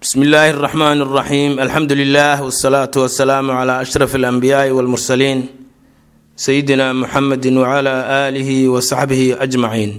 bsmi 0.00 0.22
illaahi 0.26 0.52
اraxmaan 0.54 0.98
اraxiim 1.02 1.58
alxamdu 1.58 1.94
lilah 2.00 2.38
wsalaatu 2.48 3.02
wasalaamu 3.04 3.50
cla 3.60 3.74
ashraf 3.82 4.14
alanbiyaai 4.14 4.70
walmursaliin 4.76 5.40
sayidina 6.44 6.94
muxamedi 6.94 7.50
wcla 7.50 7.94
aalihi 8.22 8.68
wa 8.70 8.78
saxbihi 8.90 9.34
ajmaciin 9.44 9.92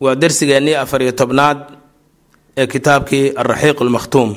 waa 0.00 0.14
dersigeennii 0.22 0.76
afariyo 0.84 1.12
tobnaad 1.12 1.58
ee 2.60 2.66
kitaabkii 2.66 3.32
alraxiiq 3.40 3.80
lmakhtuum 3.88 4.30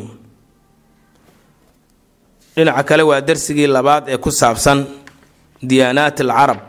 dhinaca 2.55 2.83
kale 2.89 3.03
waa 3.03 3.21
dersigii 3.21 3.67
labaad 3.67 4.03
ee 4.07 4.17
ku 4.17 4.31
saabsan 4.31 4.79
diyaanaat 5.69 6.17
alcarab 6.21 6.59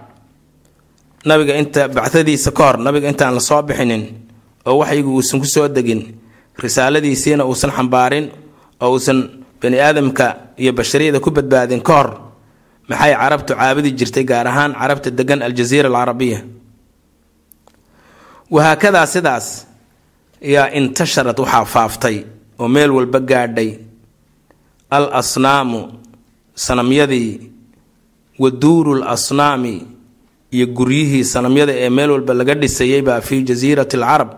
nabiga 1.24 1.54
inta 1.62 1.88
bacdadiisa 1.88 2.50
ka 2.50 2.62
hor 2.66 2.76
nabiga 2.86 3.06
intaan 3.08 3.34
la 3.34 3.40
soo 3.40 3.62
bixinin 3.62 4.23
oo 4.66 4.76
waxaygu 4.80 5.10
uusan 5.16 5.40
ku 5.42 5.46
soo 5.54 5.68
degin 5.76 6.02
risaaladiisiina 6.62 7.44
uusan 7.50 7.70
xambaarin 7.76 8.26
oo 8.82 8.90
uusan 8.94 9.18
bani 9.60 9.76
aadamka 9.86 10.26
iyo 10.62 10.72
bashariyada 10.78 11.20
ku 11.24 11.30
badbaadin 11.36 11.82
ka 11.86 11.92
hor 11.98 12.08
maxay 12.88 13.12
carabtu 13.20 13.52
caabudi 13.58 13.90
jirtay 13.98 14.24
gaar 14.30 14.46
ahaan 14.52 14.72
carabta 14.80 15.10
degan 15.18 15.40
aljaziira 15.46 15.88
alcarabiya? 15.88 16.40
Wahaakadaa 18.54 19.06
sidaas 19.14 19.46
yaa 20.54 20.68
intasharad 20.78 21.38
waxaa 21.40 21.64
faaftay 21.74 22.16
oo 22.60 22.68
meel 22.74 22.90
walba 22.96 23.20
gaadhay. 23.30 23.70
Al 24.90 25.06
asnaamu 25.20 25.80
sanamyadii 26.54 27.50
wa 28.38 28.50
duuru 28.50 28.92
l 29.00 29.02
asnaami 29.14 29.74
iyo 30.54 30.66
guryihii 30.76 31.24
sanamyada 31.24 31.72
ee 31.84 31.90
meel 31.90 32.10
walba 32.14 32.34
laga 32.34 32.54
dhisayay 32.54 33.02
baa 33.02 33.20
fii 33.20 33.42
jasiirati 33.48 33.96
alcarab 33.96 34.30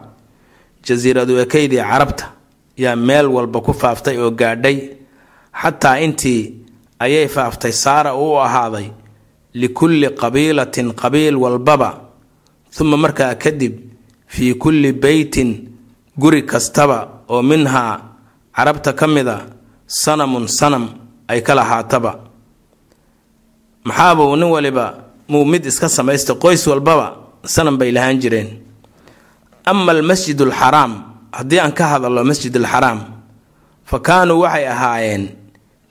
jasiiradu 0.86 1.34
ekeydii 1.44 1.82
carabta 1.90 2.24
yaa 2.84 2.96
meel 2.96 3.26
walba 3.36 3.60
ku 3.66 3.72
faaftay 3.82 4.16
oo 4.24 4.30
gaadhay 4.40 4.78
xataa 5.62 5.96
intii 6.06 6.42
ayay 7.04 7.28
faaftay 7.28 7.72
saara 7.72 8.10
u 8.14 8.26
ahaaday 8.46 8.86
likulli 9.60 10.08
qabiilatin 10.20 10.88
qabiil 11.00 11.36
walbaba 11.44 11.90
uma 12.80 12.96
markaa 12.96 13.34
kadib 13.34 13.74
fii 14.34 14.54
kulli 14.62 14.92
beytin 14.92 15.50
guri 16.20 16.42
kastaba 16.42 16.98
oo 17.28 17.42
minhaa 17.42 17.92
carabta 18.56 18.92
ka 18.92 19.06
mida 19.06 19.36
sanamun 19.86 20.46
sanam 20.58 20.84
ay 21.28 21.40
ka 21.46 21.54
lahaataba. 21.54 22.12
Maxaabuu 23.84 24.36
nin 24.36 24.50
waliba 24.54 24.84
muu 25.28 25.44
mid 25.44 25.64
iska 25.66 25.88
samaysta 25.88 26.34
qoys 26.34 26.66
walbaba 26.66 27.06
sanam 27.54 27.76
bay 27.80 27.90
lahaan 27.96 28.18
jireen 28.22 28.48
ama 29.66 29.92
almasjid 29.92 30.38
alxaraam 30.46 30.92
haddii 31.38 31.60
aan 31.60 31.72
ka 31.78 31.84
hadalno 31.92 32.22
masjid 32.30 32.54
alxaraam 32.56 32.98
fa 33.90 33.98
kaanuu 34.06 34.40
waxay 34.44 34.66
ahaayeen 34.74 35.24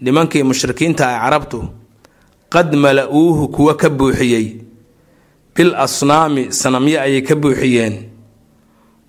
nimankii 0.06 0.44
mushrikiinta 0.50 1.04
ah 1.10 1.20
carabtu 1.24 1.60
qad 2.54 2.70
mala-uuhu 2.84 3.44
kuwa 3.56 3.74
ka 3.82 3.90
buuxiyey 3.90 4.46
bil 5.56 5.72
asnaami 5.86 6.44
sanamyo 6.62 6.98
ayay 7.06 7.22
ka 7.28 7.36
buuxiyeen 7.36 7.96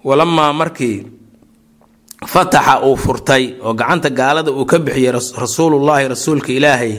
walamaa 0.04 0.52
markii 0.52 0.96
fataxa 2.32 2.74
uu 2.86 2.96
furtay 2.96 3.44
oo 3.66 3.74
gacanta 3.74 4.10
gaalada 4.10 4.50
uu 4.50 4.64
ka 4.70 4.78
bixiyey 4.78 5.12
rasuulullaahi 5.44 6.08
rasuulka 6.14 6.50
ilaahay 6.58 6.94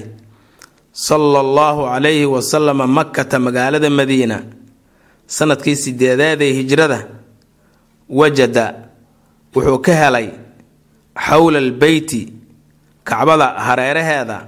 sala 0.92 1.40
allahu 1.46 1.82
calayhi 1.92 2.26
wasalama 2.36 2.88
makkata 2.88 3.40
magaalada 3.40 3.90
madiina 3.90 4.38
sannadkii 5.36 5.76
sideedaad 5.84 6.42
ee 6.42 6.54
hijrada 6.60 7.00
wajada 8.10 8.76
wuxuu 9.56 9.80
ka 9.86 9.94
helay 9.94 10.30
xowla 11.26 11.58
albeyti 11.58 12.34
kacbada 13.04 13.48
hareeraheeda 13.66 14.48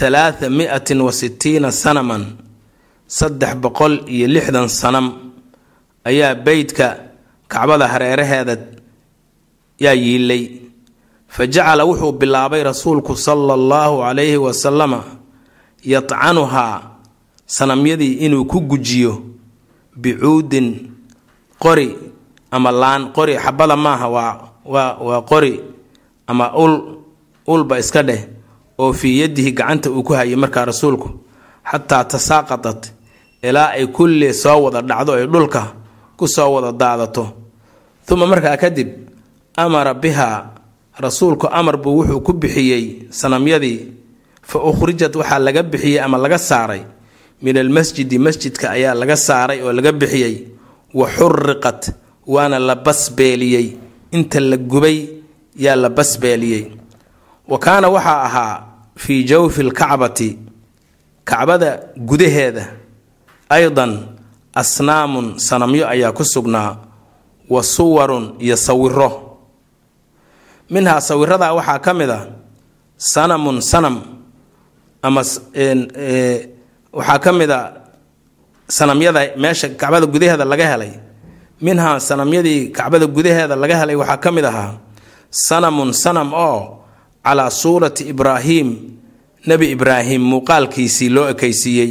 halaatha 0.00 0.50
mi-atin 0.50 1.00
wa 1.00 1.12
sittiina 1.12 1.72
sanaman 1.72 2.24
saddex 3.06 3.54
boqol 3.56 4.04
iyo 4.06 4.26
lixdan 4.28 4.68
sanam. 4.68 5.06
Ayaa 6.04 6.34
beytka 6.34 6.86
kacbada 7.48 7.88
hareeraheeda 7.88 8.56
yaa 9.80 9.92
yiilay. 9.94 10.60
Fa 11.28 11.46
jacala 11.46 11.84
wuxuu 11.84 12.12
bilaabay 12.12 12.62
rasuulku 12.62 13.16
sala 13.16 13.54
allahu 13.54 14.00
calayhi 14.04 14.36
wasalama 14.36 15.04
yadcanuhaa 15.84 16.82
sanamyadii 17.46 18.12
inuu 18.24 18.44
ku 18.44 18.60
gujiyo 18.60 19.22
bicuudin 19.96 20.90
qori 21.58 21.96
ama 22.50 22.70
laan 22.72 23.12
qori 23.16 23.34
xabada 23.44 23.76
maaha 23.76 24.06
waa 24.08 24.32
waa 24.64 24.92
waa 25.06 25.20
qori 25.30 25.60
ama 26.26 26.46
ul 26.56 26.74
ulba 27.46 27.78
iska 27.78 28.02
dheh 28.02 28.22
oo 28.78 28.92
fii 28.92 29.20
yadihi 29.20 29.52
gacanta 29.52 29.90
uu 29.90 30.02
ku 30.02 30.12
hayay 30.14 30.36
markaa 30.36 30.64
rasuulku. 30.70 31.08
Xataa 31.70 32.04
tasaaqatat 32.04 32.82
ilaa 33.42 33.70
ay 33.76 33.86
kulli 33.86 34.32
soo 34.34 34.62
wada 34.64 34.80
dhacdo 34.82 35.12
ay 35.18 35.26
dhulka 35.26 35.62
ku 36.16 36.26
soo 36.28 36.50
wada 36.54 36.72
daadato. 36.72 37.24
Uma 38.10 38.26
markaa 38.26 38.56
kadib 38.56 38.88
amara 39.56 39.94
bihaa 39.94 40.38
rasuulku 40.98 41.46
amar 41.52 41.76
buu 41.76 41.96
wuxuu 42.00 42.20
ku 42.26 42.32
bixiyey 42.32 43.08
sanamyadii. 43.10 43.80
Fa 44.42 44.58
ukhrijat 44.64 45.12
waxaa 45.16 45.38
laga 45.38 45.62
bixiyey 45.62 46.00
ama 46.00 46.16
laga 46.18 46.38
saaray. 46.38 46.82
Min 47.42 47.56
almasjidi 47.58 48.18
masjidka 48.18 48.70
ayaa 48.76 48.94
laga 48.94 49.16
saaray 49.16 49.60
oo 49.62 49.72
laga 49.72 49.92
bixiyey. 49.92 50.34
Wa 50.94 51.06
xuriqat 51.16 51.82
waana 52.32 52.58
la 52.68 52.74
basbeeliyey 52.86 53.66
inta 54.16 54.40
la 54.50 54.56
gubay 54.56 54.98
yaa 55.64 55.76
la 55.82 55.88
basbeeliyey 55.98 56.64
wa 57.50 57.58
kaana 57.58 57.88
waxaa 57.88 58.22
ahaa 58.28 58.54
fii 59.02 59.24
jawfi 59.30 59.62
lkacbati 59.62 60.38
kacbada 61.24 61.70
gudaheeda. 62.08 62.64
Aydan 63.48 63.92
asnaamun 64.60 65.26
sanamyo 65.38 65.84
ayaa 65.88 66.12
ku 66.12 66.24
sugnaa. 66.24 66.76
Wa 67.50 67.62
suwarun 67.62 68.34
iyo 68.38 68.56
sawiro 68.56 69.38
minhaa 70.70 71.00
sawiradaa 71.00 71.52
waxaa 71.58 71.78
ka 71.84 71.92
mid 71.94 72.10
a 72.10 72.20
sanamun 72.96 73.60
sanam 73.70 73.96
ama 75.02 75.22
waxaa 76.92 77.18
ka 77.24 77.30
mid 77.38 77.50
a 77.50 77.60
sanamyada 78.76 79.20
meesha 79.42 79.68
kacbada 79.80 80.06
gudaheeda 80.06 80.44
laga 80.44 80.66
helay 80.72 80.92
minhaa 81.60 82.00
sanamyadii 82.00 82.68
kacbada 82.76 83.06
gudaheeda 83.06 83.56
laga 83.56 83.76
helay 83.80 83.96
waxaa 83.96 84.16
ka 84.24 84.30
mid 84.32 84.44
ahaa 84.44 84.72
sanamun 85.30 85.92
sanam 85.92 86.32
oo 86.34 86.60
calaa 87.24 87.50
suurati 87.50 88.04
ibraahiim 88.12 88.68
nebi 89.46 89.66
ibraahim 89.74 90.22
muuqaalkiisii 90.30 91.08
loo 91.08 91.28
ekaysiiyey. 91.28 91.90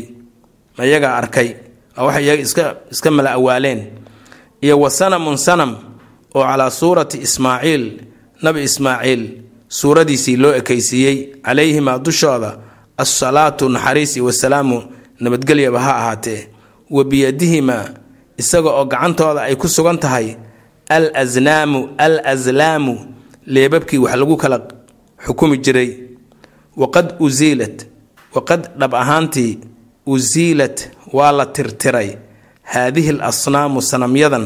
Iyagaa 0.84 1.16
arkay? 1.18 1.50
Waxay 1.98 2.24
iyaga 2.26 2.42
iska 2.42 2.66
iska 2.92 3.12
mala 3.12 3.32
awaaleen. 3.38 3.82
Iyo 4.62 4.80
wa 4.80 4.90
sanamun 4.90 5.38
sanam 5.38 5.72
oo 6.36 6.44
calaa 6.44 6.70
suurati 6.70 7.18
ismaaciil 7.18 7.84
nabi 8.44 8.64
ismaaciil 8.64 9.22
suuradiisii 9.68 10.38
loo 10.38 10.54
ekaysiiyey. 10.60 11.18
Calayhimaa 11.46 11.98
dushooda 12.00 12.58
assalaatu 12.98 13.70
naxariisi 13.70 14.22
wasalaamu 14.22 14.84
nabadgelyaba 15.20 15.80
ha 15.80 15.94
ahaatee. 15.98 16.48
Wa 16.90 17.04
biyadihimaa 17.04 17.86
isaga 18.42 18.70
oo 18.78 18.86
gacantooda 18.86 19.42
ay 19.48 19.56
ku 19.62 19.68
sugan 19.68 19.98
tahay 20.04 20.28
al 20.90 21.06
asnaamu 21.22 21.80
al 21.98 22.16
aslaamu 22.34 22.94
leebabkii 23.54 23.98
wax 24.04 24.16
lagu 24.22 24.36
kala 24.38 24.58
xukumi 25.26 25.58
jiray. 25.66 25.90
Waqad 26.82 27.08
usiilat 27.26 27.78
waqad 28.36 28.62
dhab 28.80 28.94
ahaantii 29.02 29.52
usiilat 30.06 30.78
waa 31.14 31.32
la 31.32 31.46
tirtiray. 31.56 32.10
Haadihi 32.72 33.10
l 33.18 33.22
asnaamu 33.30 33.82
sanamyadan 33.82 34.46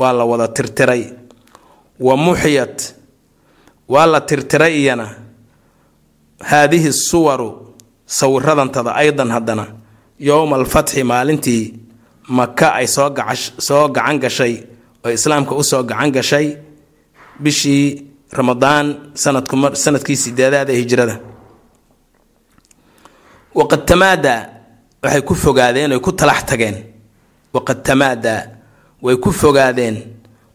waa 0.00 0.12
la 0.18 0.24
wada 0.30 0.48
tirtiray. 0.56 1.02
Wa 2.06 2.14
muxyat 2.16 2.78
waa 3.88 4.06
la 4.06 4.20
tirtiray 4.20 4.74
iyana. 4.82 5.06
Haadihi 6.50 6.92
suwaru 6.92 7.48
sawiradantada 8.06 8.94
aydan 8.94 9.30
haddana. 9.30 9.66
Yowma 10.28 10.56
alfatxi 10.56 11.02
maalintii 11.04 11.62
maka 12.28 12.68
ay 12.78 12.86
soo 12.86 13.88
gacan 13.88 14.18
gashay 14.18 14.54
oo 15.04 15.10
islaamka 15.10 15.54
u 15.54 15.62
soo 15.64 15.82
gacan 15.82 16.10
gashay 16.12 16.46
bishii 17.42 18.02
ramadaan 18.32 18.86
sannadkii 19.14 20.16
sideedaad 20.16 20.68
ee 20.70 20.76
hijrada. 20.82 21.16
Waqad 23.54 23.82
tamaadaa 23.88 24.40
waxay 25.02 25.22
ku 25.22 25.34
fogaadeen 25.34 25.92
oy 25.92 26.00
ku 26.00 26.12
talax 26.12 26.44
tageen. 26.48 26.76
Waqad 27.54 27.78
tamaadaa 27.86 28.40
way 29.02 29.16
ku 29.16 29.30
fogaadeen 29.32 29.96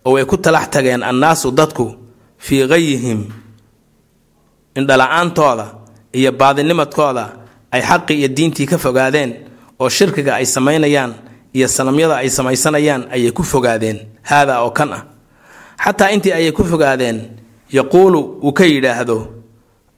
oo 0.05 0.13
way 0.15 0.25
ku 0.25 0.37
talax 0.37 0.67
tageen 0.73 1.01
annaasu 1.03 1.51
dadku 1.51 1.85
fii 2.37 2.67
gayihim 2.67 3.19
indhala-aantooda 4.75 5.65
iyo 6.13 6.31
baadinimadkooda 6.31 7.25
ay 7.71 7.81
xaqii 7.81 8.17
iyo 8.19 8.27
diintii 8.37 8.65
ka 8.67 8.77
fogaadeen 8.77 9.31
oo 9.79 9.89
shirkiga 9.89 10.35
ay 10.35 10.45
samaynayaan 10.45 11.13
iyo 11.53 11.67
sanamyada 11.67 12.15
ay 12.23 12.29
samaysanayaan 12.29 13.03
ayay 13.11 13.31
ku 13.31 13.43
fogaadeen. 13.43 13.99
Haadaa 14.23 14.61
oo 14.63 14.71
kan 14.71 14.93
ah. 14.93 15.03
Xataa 15.83 16.09
intii 16.15 16.31
ayay 16.33 16.51
ku 16.51 16.63
fogaadeen 16.63 17.17
yaquulu 17.71 18.19
uu 18.43 18.53
ka 18.53 18.65
yidhaahdo 18.65 19.17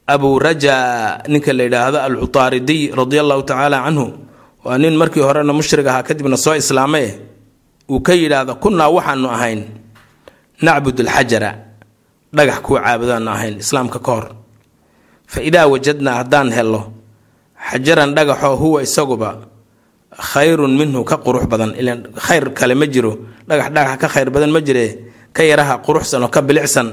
abuu 0.07 0.39
rajaa 0.39 1.23
ninka 1.27 1.53
la 1.53 1.63
yidhaahdo 1.63 1.97
alcutaaridiy 2.01 2.91
radia 2.95 3.21
allahu 3.21 3.43
tacaala 3.43 3.77
canhu 3.85 4.05
waa 4.63 4.77
nin 4.77 4.95
markii 4.95 5.21
horena 5.23 5.53
mushrig 5.53 5.87
ahaa 5.87 6.03
kadibna 6.07 6.37
soo 6.37 6.55
islaamay 6.55 7.07
uu 7.89 7.99
ka 7.99 8.13
yidhaahdo 8.13 8.55
kunnaa 8.63 8.89
waxaanu 8.95 9.27
ahayn 9.35 9.61
nacbud 10.61 10.99
alxajara 11.01 11.51
dhagax 12.35 12.59
kuu 12.65 12.77
caabudaanu 12.79 13.29
ahayn 13.31 13.55
islaamka 13.63 13.99
ka 13.99 14.11
hor. 14.11 14.25
Fa 15.27 15.39
idaa 15.41 15.67
wajadnaa 15.67 16.15
haddaan 16.23 16.49
helo 16.57 16.81
xajaran 17.69 18.11
dhagaxoo 18.15 18.55
huwa 18.55 18.79
isaguba 18.83 19.29
khayrun 20.17 20.73
minhu 20.77 21.03
ka 21.03 21.17
qurux 21.17 21.45
badan. 21.47 21.73
Ilan 21.75 22.07
khayr 22.15 22.53
kale 22.53 22.75
ma 22.75 22.85
jiro 22.85 23.17
dhagax 23.47 23.69
dhagax 23.73 23.97
ka 24.01 24.07
khayr 24.07 24.29
badan 24.29 24.51
ma 24.51 24.59
jire 24.61 25.09
ka 25.33 25.43
yaraha 25.43 25.81
quruxsan 25.85 26.23
oo 26.23 26.29
ka 26.29 26.41
bilicsan. 26.41 26.87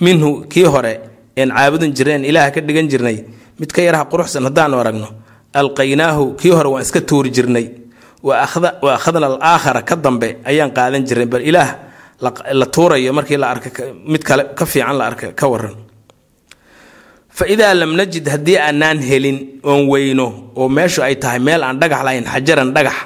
Minhu 0.00 0.46
kii 0.48 0.64
hore 0.66 1.00
een 1.36 1.50
caabudan 1.50 1.92
jireen 1.94 2.24
ilaah 2.24 2.50
ka 2.52 2.60
dhigan 2.60 2.88
jirnay. 2.90 3.24
Mid 3.58 3.72
ka 3.72 3.82
yaraha 3.82 4.04
quruxsan 4.10 4.44
haddaanu 4.44 4.76
aragno 4.78 5.08
alqaynaahu 5.54 6.36
kii 6.36 6.50
hore 6.52 6.68
waan 6.68 6.82
iska 6.82 7.00
tuuri 7.00 7.30
jirnay. 7.30 7.66
Wa 8.22 8.42
akhadna 8.42 9.26
alaakhara 9.26 9.82
ka 9.82 9.96
dambe 9.96 10.38
ayaan 10.44 10.70
qaadan 10.74 11.06
jirnay. 11.06 11.26
Bal 11.26 11.42
ilaah 11.42 11.70
la 12.20 12.66
tuurayo 12.66 13.12
markii 13.12 13.36
la 13.36 13.50
arka 13.50 13.70
mid 14.06 14.22
kale 14.24 14.54
ka 14.54 14.64
fiican 14.66 14.96
la 14.98 15.04
arka 15.06 15.32
ka 15.32 15.46
waran 15.48 15.85
fa 17.36 17.44
idaa 17.44 17.74
lam 17.76 17.92
najid 18.00 18.24
haddii 18.32 18.56
aanaan 18.56 18.98
helin 19.08 19.60
oon 19.62 19.82
weyno 19.92 20.26
oo 20.56 20.68
meeshu 20.76 21.04
ay 21.04 21.16
tahay 21.20 21.38
meel 21.38 21.60
aan 21.62 21.76
dhagax 21.80 22.00
lahayn 22.06 22.24
xajaran 22.24 22.70
dhagax 22.76 22.96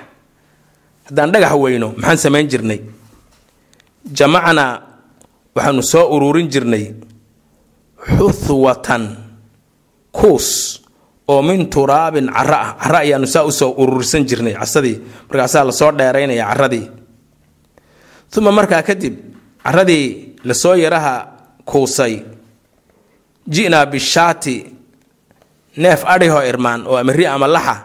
haddaan 1.11 1.31
dhagax 1.35 1.53
weyno 1.59 1.89
maxaan 1.99 2.19
samayn 2.25 2.47
jirnay? 2.47 2.81
Jamacnaa 4.19 4.73
waxaanu 5.55 5.83
soo 5.83 6.07
ururin 6.15 6.47
jirnay 6.53 6.95
xuthwatan 8.17 9.05
kuus 10.15 10.79
oo 11.29 11.43
min 11.43 11.67
turaabin 11.71 12.31
cara 12.31 12.59
ah. 12.63 12.69
Cara 12.79 12.99
ayaanu 13.03 13.27
saa 13.27 13.45
u 13.45 13.51
soo 13.51 13.75
urursan 13.83 14.23
jirnay 14.29 14.55
casadii 14.55 14.97
markaasaa 15.29 15.67
la 15.67 15.73
soo 15.75 15.91
dheeraynaya 15.99 16.47
caradii 16.51 16.87
uma 18.39 18.51
markaa 18.55 18.83
kadib 18.87 19.15
caradii 19.65 20.39
la 20.47 20.55
soo 20.55 20.75
yaraha 20.75 21.15
kuusay 21.67 22.23
ji'naa 23.51 23.87
bishaati 23.93 24.57
neef 25.77 26.05
adhihoo 26.07 26.43
irmaan 26.51 26.87
oo 26.87 26.97
amari 26.97 27.27
ama 27.27 27.47
laxa 27.47 27.77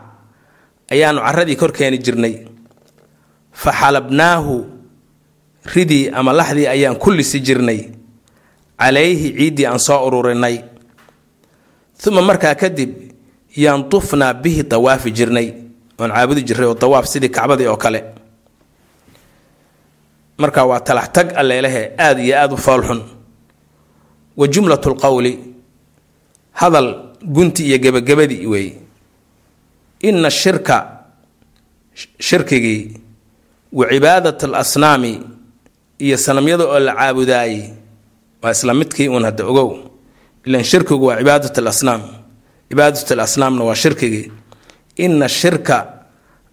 ayaanu 0.91 1.19
caradii 1.25 1.55
kor 1.55 1.71
keeni 1.71 1.97
jirnay. 2.05 2.35
Fa 3.51 3.71
xalabnaahu 3.71 4.55
ridii 5.75 6.09
ama 6.13 6.33
laxdii 6.33 6.67
ayaan 6.67 6.95
ku 7.01 7.11
lisi 7.11 7.39
jirnay. 7.41 7.79
Calayhi 8.79 9.29
ciiddii 9.37 9.65
aan 9.65 9.79
soo 9.79 10.05
ururinay. 10.07 10.61
Uma 12.07 12.21
markaa 12.21 12.55
kadib 12.55 12.91
yantufnaa 13.55 14.33
bihi 14.33 14.63
dawaafi 14.63 15.11
jirnay. 15.11 15.47
Oon 15.99 16.11
caabudi 16.11 16.43
jirnay 16.43 16.67
oo 16.67 16.75
dawaaf 16.75 17.05
sidii 17.07 17.29
kacbadii 17.31 17.67
oo 17.67 17.77
kale. 17.77 18.01
Marka 20.37 20.65
waa 20.67 20.79
talax 20.79 21.09
tag 21.13 21.27
alleelehe 21.35 21.91
aada 21.97 22.21
iyo 22.21 22.35
aada 22.37 22.53
u 22.53 22.57
foolxun. 22.57 23.01
Wa 24.37 24.47
jumlatu 24.47 24.89
lqowli 24.93 25.39
hadal 26.59 26.87
gunti 27.35 27.61
iyo 27.67 27.77
gebagabadii 27.83 28.45
weey 28.51 28.69
ina 30.07 30.29
shirka 30.31 30.77
shirkigii 32.19 32.97
wa 33.73 33.85
cibaadat 33.91 34.43
alasnaami 34.43 35.13
iyo 35.99 36.17
sanamyada 36.17 36.63
oo 36.65 36.79
la 36.79 36.93
caabudaayey 36.95 37.63
waa 38.41 38.51
isla 38.51 38.73
midkii 38.73 39.07
uun 39.09 39.23
hadda 39.25 39.45
ogow. 39.45 39.69
Ilan 40.45 40.63
shirkigu 40.63 41.05
waa 41.05 41.17
cibaadat 41.17 41.57
alasnaam 41.57 42.01
cibaadat 42.69 43.11
alasnaamna 43.11 43.63
waa 43.63 43.75
shirkigii. 43.75 44.31
Ina 44.95 45.29
shirka 45.29 45.87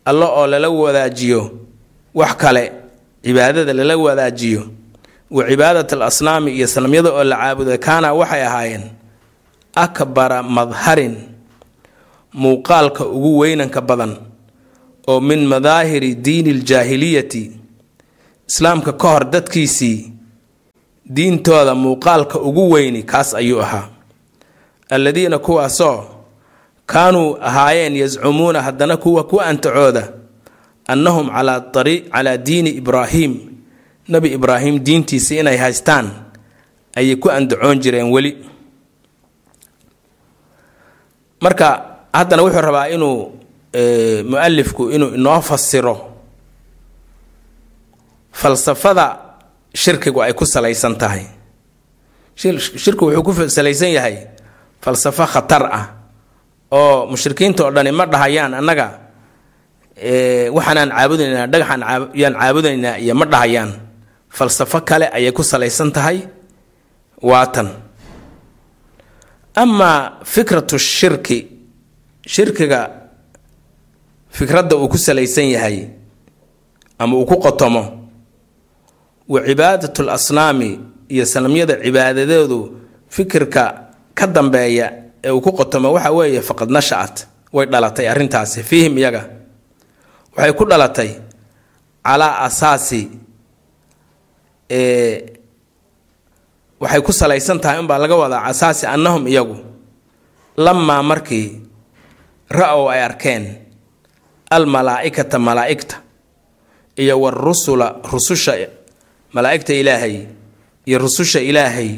alla 0.05 0.26
oo 0.28 0.46
lala 0.46 0.69
wadaajiyo 0.70 1.58
wax 2.14 2.34
kale 2.37 2.72
cibaadada 3.25 3.72
lala 3.72 3.96
wadaajiyo 3.96 4.62
wa 5.31 5.44
cibaadat 5.48 5.93
alasnaami 5.93 6.50
iyo 6.56 6.66
sanamyada 6.66 7.10
oo 7.12 7.25
la 7.25 7.37
caabuday 7.37 7.78
kaana 7.78 8.12
waxay 8.12 8.43
ahaayeen 8.46 8.84
akbara 9.74 10.42
madharin 10.42 11.16
muuqaalka 12.34 13.06
ugu 13.06 13.38
weynanka 13.38 13.80
badan 13.80 14.16
oo 15.08 15.20
min 15.20 15.46
madaahiri 15.46 16.14
diini 16.14 16.50
aljaahiliyati 16.50 17.52
islaamka 18.48 18.92
ka 18.92 19.08
hor 19.08 19.24
dadkiisii 19.30 20.12
diintooda 21.14 21.74
muuqaalka 21.74 22.38
ugu 22.40 22.70
weyni 22.70 23.02
kaas 23.02 23.34
ayuu 23.34 23.60
ahaa. 23.60 23.88
Alladiina 24.90 25.38
kuwaasoo 25.38 26.04
kaanuu 26.86 27.36
ahaayeen 27.40 27.96
yascumuuna 27.96 28.62
haddana 28.62 28.96
kuwa 28.96 29.24
ku 29.24 29.40
antacooda 29.40 30.12
annahum 30.86 31.30
calaa 31.30 32.36
diini 32.36 32.70
ibraahiim 32.70 33.36
nebi 34.08 34.28
ibraahim 34.28 34.78
diintiisa 34.84 35.34
inay 35.34 35.56
haystaan 35.56 36.10
ayay 36.96 37.16
ku 37.16 37.30
andacoon 37.30 37.78
jireen 37.80 38.10
weli 38.12 38.36
marka 41.44 41.66
haddana 42.14 42.42
wuxuu 42.46 42.62
rabaa 42.68 42.86
inuu 42.94 43.16
mualifku 44.30 44.82
inuu 44.94 45.10
inoo 45.18 45.40
fasiro 45.42 45.94
falsafada 48.32 49.06
shirkigu 49.74 50.22
ay 50.22 50.32
ku 50.32 50.44
salaysan 50.46 50.96
tahay. 50.96 51.24
Shirkigu 52.36 53.12
wuxuu 53.12 53.22
ku 53.24 53.32
salaysan 53.48 53.92
yahay 53.92 54.16
falsafo 54.80 55.24
khatar 55.26 55.62
ah 55.72 55.86
oo 56.72 57.06
mushrikiinta 57.10 57.64
oo 57.64 57.70
dhani 57.70 57.90
ma 57.92 58.04
dhahayaan 58.06 58.54
annaga 58.60 58.86
waxaanaan 60.56 60.90
caabudaynaa 60.96 61.46
dhagaxaan 61.52 61.82
yaan 62.20 62.34
caabudaynaa 62.40 62.96
iyo 63.04 63.14
ma 63.14 63.26
dhahayaan. 63.26 63.70
Falsafo 64.32 64.80
kale 64.80 65.06
ayay 65.12 65.32
ku 65.32 65.42
salaysan 65.44 65.92
tahay 65.92 66.24
waatan 67.22 67.68
amaa 69.54 70.19
fikratu 70.25 70.78
shirki 70.78 71.46
shirkiga 72.26 72.90
fikradda 74.31 74.76
uu 74.76 74.88
ku 74.88 74.99
salaysan 74.99 75.44
yahay 75.50 75.87
ama 76.99 77.16
uu 77.16 77.26
ku 77.26 77.37
qotomo 77.37 78.08
wa 79.28 79.40
cibaadatu 79.46 80.02
lasnaami 80.02 80.81
iyo 81.08 81.25
sanamyada 81.26 81.76
cibaadadeedu 81.84 82.58
fikirka 83.08 83.88
ka 84.15 84.26
dambeeya 84.26 84.93
ee 85.24 85.31
uu 85.31 85.41
ku 85.41 85.53
qotomo 85.53 85.93
waxa 85.93 86.10
weeye 86.12 86.41
faqad 86.43 86.70
nasha-at 86.70 87.26
way 87.53 87.67
dhalatay 87.67 88.08
arrintaasi 88.08 88.62
fiihim 88.62 88.98
iyaga 88.98 89.29
waxay 90.36 90.53
ku 90.53 90.65
dhalatay 90.65 91.10
calaa 92.05 92.38
asaasi 92.48 93.03
waxay 96.82 97.01
ku 97.06 97.12
salaysan 97.20 97.58
tahay 97.62 97.79
unbaa 97.82 97.98
laga 98.03 98.17
wadaa 98.22 98.43
asaasi 98.51 98.84
annahum 98.94 99.24
iyagu. 99.32 99.56
Lamaa 100.65 101.03
markii 101.10 101.46
ra'ow 102.58 102.82
ay 102.93 103.01
arkeen 103.08 103.44
almalaa-ikata 104.56 105.39
malaa-igta 105.39 105.96
iyo 107.03 107.15
warusula 107.24 107.86
rususha 108.12 108.53
malaa-igta 109.34 109.72
ilaahay 109.81 110.17
iyo 110.89 110.96
rususha 111.05 111.41
ilaahay 111.41 111.91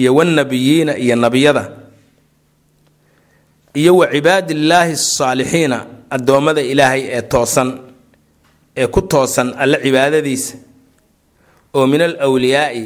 iyo 0.00 0.10
wannabiyiina 0.14 0.92
iyo 1.04 1.16
nebiyada 1.18 1.64
iyo 3.74 3.96
wa 3.96 4.06
cibaadillaahi 4.06 4.92
asaalixiina 4.92 5.78
addoommada 6.14 6.62
ilaahay 6.72 7.02
ee 7.16 7.22
toosan 7.32 7.68
ee 8.76 8.86
ku 8.86 9.00
toosan 9.02 9.48
alle 9.62 9.76
cibaadadiisa 9.84 10.54
oo 11.74 11.86
min 11.90 12.00
al 12.06 12.14
wliyaai 12.34 12.82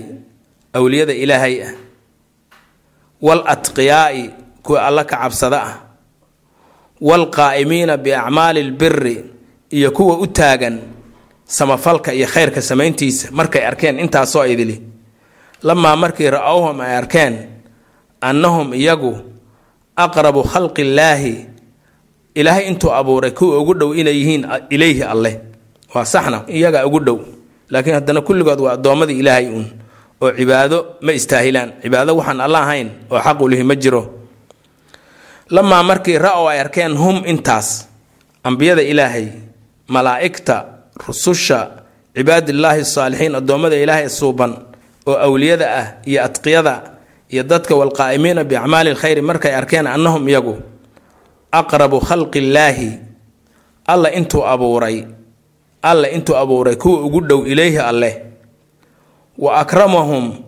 awliyada 0.74 1.12
ilaahay 1.14 1.54
ah 1.68 1.72
wal 3.22 3.42
atqiyaai 3.54 4.30
kuwa 4.64 4.78
alla 4.88 5.04
ka 5.04 5.16
cabsada 5.22 5.58
ah 5.62 5.74
waalqaa'imiina 7.00 7.96
biacmaali 7.96 8.62
lbiri 8.62 9.24
iyo 9.70 9.90
kuwa 9.90 10.18
u 10.18 10.26
taagan 10.26 10.78
samafalka 11.44 12.12
iyo 12.14 12.26
khayrka 12.26 12.62
samayntiisa. 12.62 13.28
Markay 13.32 13.66
arkeen 13.66 13.98
intaasoo 13.98 14.44
idili. 14.46 14.82
Lamaa 15.62 15.96
markii 15.96 16.30
ra'owhum 16.30 16.80
ay 16.80 16.96
arkeen 16.96 17.34
annahum 18.20 18.74
iyagu 18.74 19.12
aqrabu 19.96 20.42
khalqi 20.42 20.82
illaahi 20.82 21.46
ilaahay 22.34 22.64
intuu 22.68 22.92
abuuray 22.92 23.30
kuwa 23.30 23.58
ugu 23.58 23.74
dhow 23.74 23.94
inay 23.94 24.16
yihiin 24.18 24.46
ilayhi 24.70 25.02
alleh 25.02 25.34
waa 25.94 26.04
saxna 26.04 26.44
iyagaa 26.48 26.86
ugu 26.86 27.00
dhow. 27.00 27.18
Laakiin 27.70 27.94
haddana 27.94 28.20
kulligood 28.20 28.60
waa 28.60 28.72
addoommadii 28.72 29.18
ilaahay 29.18 29.48
uun 29.48 29.66
oo 30.24 30.30
cibaado 30.38 30.78
ma 31.04 31.12
istaahilaan. 31.12 31.70
Cibaado 31.82 32.16
waxaan 32.18 32.40
alla 32.46 32.58
ahayn 32.64 32.88
oo 33.12 33.20
xaqu 33.26 33.44
ma 33.70 33.74
jiro. 33.82 34.02
Lamaa 35.54 35.82
markii 35.90 36.18
ra'ow 36.18 36.48
ay 36.48 36.58
arkeen 36.64 36.96
hum 36.96 37.16
intaas 37.32 37.68
ambiyada 38.44 38.82
ilaahay 38.82 39.26
malaa'igta 39.88 40.56
rususha 41.06 41.60
cibaadillaahi 42.16 42.84
saalixiin 42.84 43.34
addoommada 43.40 43.76
ilaahay 43.76 44.08
suuban 44.08 44.52
oo 45.06 45.16
awliyada 45.26 45.66
ah 45.80 45.86
iyo 46.08 46.20
adqiyada 46.24 46.74
iyo 47.32 47.42
dadka 47.42 47.74
walqaa'imiina 47.80 48.44
biacmaali 48.44 48.90
lkhayri 48.96 49.20
markay 49.30 49.52
arkeen 49.54 49.86
annahum 49.86 50.24
iyagu 50.28 50.54
aqrabu 51.52 52.00
khalqi 52.08 52.38
illaahi 52.38 52.90
alla 53.92 54.08
intuu 54.18 54.42
abuuray 54.52 55.04
alle 55.82 56.08
intuu 56.16 56.36
abuuray 56.36 56.76
kuwa 56.76 57.00
ugu 57.04 57.20
dhow 57.20 57.40
ilayhi 57.46 57.78
alleh 57.78 58.14
wa 59.38 59.56
akramahum 59.60 60.38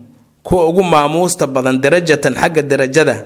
kuwa 0.43 0.67
ugu 0.69 0.83
maamuusta 0.83 1.47
badan 1.47 1.81
darajatan 1.81 2.33
xagga 2.35 2.61
darajada 2.61 3.25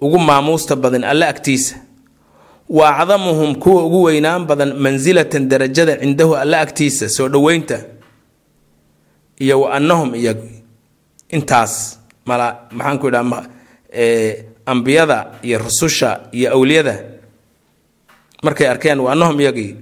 ugu 0.00 0.18
maamuusta 0.18 0.76
badan 0.76 1.04
alle 1.04 1.26
agtiisa 1.26 1.76
wa 2.70 2.96
acdamuhum 2.98 3.54
kuwa 3.54 3.84
ugu 3.84 4.02
weynaan 4.02 4.46
badan 4.46 4.74
mansilatan 4.78 5.48
darajada 5.48 5.96
cindahu 5.96 6.36
alle 6.36 6.56
agtiisa 6.56 7.08
soo 7.08 7.28
dhoweynta 7.28 7.84
iyo 9.38 9.60
wa 9.60 9.74
annahum 9.74 10.14
iyagu 10.14 10.48
intaas 11.28 11.98
mala 12.24 12.68
maxaanku 12.70 13.08
idhaha 13.08 13.42
ambiyada 14.66 15.30
iyo 15.42 15.58
rususha 15.58 16.20
iyo 16.32 16.52
awliyada 16.54 17.04
markay 18.42 18.68
arkeen 18.68 19.00
wa 19.00 19.12
annahum 19.12 19.40
iyagii 19.40 19.76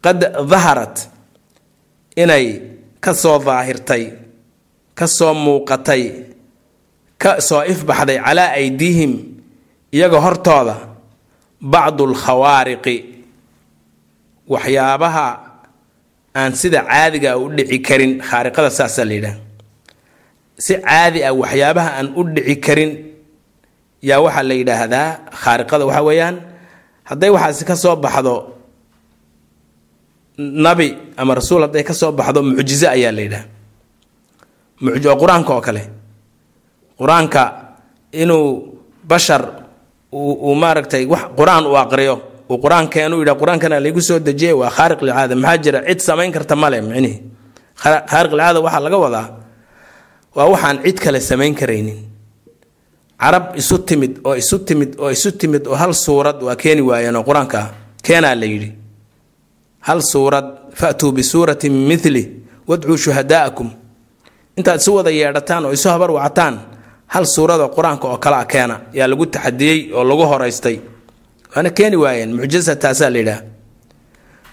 qad 0.00 0.18
daharat 0.48 1.08
inay 2.16 2.60
ka 3.04 3.12
soo 3.22 3.38
daahirtay 3.46 4.04
ka 4.98 5.06
soo 5.16 5.34
muuqatay 5.44 6.02
ka 7.22 7.30
soo 7.48 7.62
ifbaxday 7.72 8.18
calaa 8.26 8.50
aydiihim 8.60 9.12
iyaga 9.96 10.18
hortooda 10.24 10.76
bacdu 11.72 12.02
alkhawaariqi 12.10 12.96
waxyaabaha 14.52 15.26
aan 16.36 16.52
sida 16.60 16.80
caadiga 16.88 17.30
u 17.38 17.48
dhici 17.56 17.78
karin 17.86 18.12
khaariqada 18.28 18.70
saasaa 18.78 19.04
la 19.08 19.14
yidhaha 19.18 19.38
si 20.64 20.74
caadi 20.86 21.20
ah 21.28 21.32
waxyaabaha 21.42 21.90
aan 21.98 22.08
u 22.16 22.22
dhici 22.34 22.54
karin 22.66 22.90
yaa 24.08 24.20
waxaa 24.24 24.44
la 24.48 24.54
yidhaahdaa 24.60 25.08
khaariqada 25.42 25.84
waxaa 25.88 26.06
weeyaan 26.08 26.36
hadday 27.08 27.30
waxaasi 27.36 27.64
ka 27.70 27.74
soo 27.82 27.96
baxdo 28.04 28.34
nabi 30.38 30.88
ama 31.16 31.34
rasuul 31.34 31.62
hadday 31.66 31.82
ka 31.84 31.94
soo 31.94 32.12
baxdo 32.12 32.42
mucjizo 32.42 32.88
ayaa 32.96 33.12
la 33.16 33.22
yidhaha 33.22 33.44
mucj 34.84 35.06
oo 35.06 35.16
qur'aanka 35.22 35.50
oo 35.56 35.60
kale. 35.60 35.82
Qur'aanka 36.98 37.42
inuu 38.12 38.78
bashar 39.10 39.42
uu 40.12 40.54
maaragtay 40.54 41.04
wax 41.06 41.22
qur'aan 41.38 41.64
uu 41.66 41.76
aqriyo 41.84 42.14
uu 42.50 42.58
qur'aankeenu 42.64 43.14
yidha 43.22 43.34
qur'aankana 43.40 43.76
laygu 43.84 44.00
soo 44.08 44.18
dejiyay 44.18 44.52
waa 44.60 44.70
khaariq 44.76 45.00
lcaada 45.06 45.34
maxaa 45.36 45.58
jira? 45.64 45.78
Cid 45.88 46.00
samayn 46.08 46.32
karta 46.32 46.54
male 46.56 46.80
micnihi. 46.80 47.16
Khaariq 48.10 48.32
lcaada 48.38 48.58
waxaa 48.66 48.80
laga 48.86 48.98
wadaa 49.04 49.26
waa 50.36 50.46
waxaan 50.52 50.76
cid 50.84 50.98
kale 51.04 51.20
samayn 51.20 51.54
karaynin. 51.54 51.98
Carab 53.20 53.56
isu 53.56 53.76
timid 53.88 54.12
oo 54.26 54.34
isu 54.42 54.58
timid 54.68 54.90
oo 55.00 55.10
isu 55.10 55.30
timid 55.40 55.66
oo 55.66 55.74
hal 55.80 55.94
suurad 55.94 56.38
waa 56.42 56.56
keeni 56.62 56.82
waayeen 56.82 57.16
oo 57.16 57.22
qur'aanka 57.28 57.60
keenaa 58.06 58.34
la 58.40 58.46
yidhi 58.52 58.70
hal 59.88 60.00
suurad 60.12 60.46
faatuu 60.80 61.12
bisuuratin 61.16 61.72
min 61.88 61.98
mili 62.04 62.24
wadcuu 62.68 62.96
shuhadaa'akum 63.04 63.68
intaad 64.58 64.78
isu 64.80 64.90
wada 64.98 65.10
yeedhataan 65.18 65.62
oo 65.66 65.72
isu 65.76 65.88
habar 65.94 66.10
wacataan 66.16 66.54
hal 67.14 67.24
suuradoo 67.34 67.68
qur'aanka 67.76 68.06
oo 68.12 68.18
kale 68.24 68.36
a 68.36 68.44
keena 68.52 68.76
yaa 68.98 69.06
lagu 69.10 69.26
taxadiyey 69.34 69.78
oo 69.96 70.04
lagu 70.08 70.24
horaystay. 70.30 70.76
Waana 71.54 71.70
keeni 71.76 71.96
waayeen 72.02 72.30
mucjasa 72.36 73.10
la 73.14 73.18
yidhaha 73.20 73.40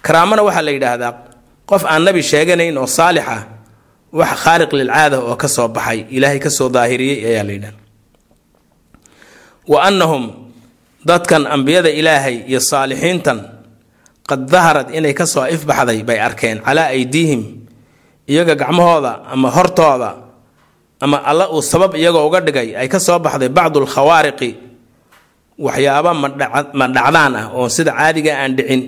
karaamana 0.06 0.42
waxaa 0.48 0.62
la 0.68 0.72
yidhaahdaa 0.76 1.12
qof 1.70 1.84
aan 1.94 2.02
nabi 2.06 2.22
sheeganayn 2.32 2.78
oo 2.82 2.88
saalix 2.98 3.26
ah 3.36 3.42
wax 4.20 4.30
khaariq 4.44 4.72
lilcaada 4.80 5.18
oo 5.30 5.36
ka 5.42 5.48
soo 5.56 5.68
baxay 5.76 6.00
ilaahay 6.16 6.40
ka 6.46 6.50
soo 6.58 6.70
daahiriyey 6.76 7.18
ayaa 7.30 7.44
la 7.48 7.54
yidhaha 7.58 7.74
wa 9.72 9.78
annahum 9.88 10.24
dadkan 11.10 11.44
ambiyada 11.56 11.90
ilaahay 12.00 12.36
iyo 12.50 12.60
saalixiintan 12.60 13.38
qad 14.30 14.42
daharad 14.52 14.88
inay 14.98 15.14
ka 15.14 15.26
soo 15.26 15.46
ifbaxday 15.56 16.00
bay 16.08 16.20
arkeen 16.28 16.58
calaa 16.66 16.88
aydiihim 16.96 17.42
iyaga 18.32 18.56
gacmahooda 18.56 19.12
ama 19.34 19.50
hortooda 19.56 20.10
ama 21.02 21.18
alla 21.30 21.50
uu 21.50 21.62
sabab 21.62 21.96
iyagoo 21.96 22.28
uga 22.28 22.40
dhigay 22.46 22.70
ay 22.78 22.88
ka 22.88 23.00
soo 23.00 23.20
baxday 23.20 23.50
bacdu 23.50 23.78
alkhawaariqi 23.84 24.50
waxyaaba 25.66 26.12
ma 26.14 26.86
dhacdaan 26.96 27.34
ah 27.42 27.46
oo 27.58 27.68
sida 27.76 27.92
caadiga 27.98 28.32
aan 28.42 28.54
dhicin 28.58 28.82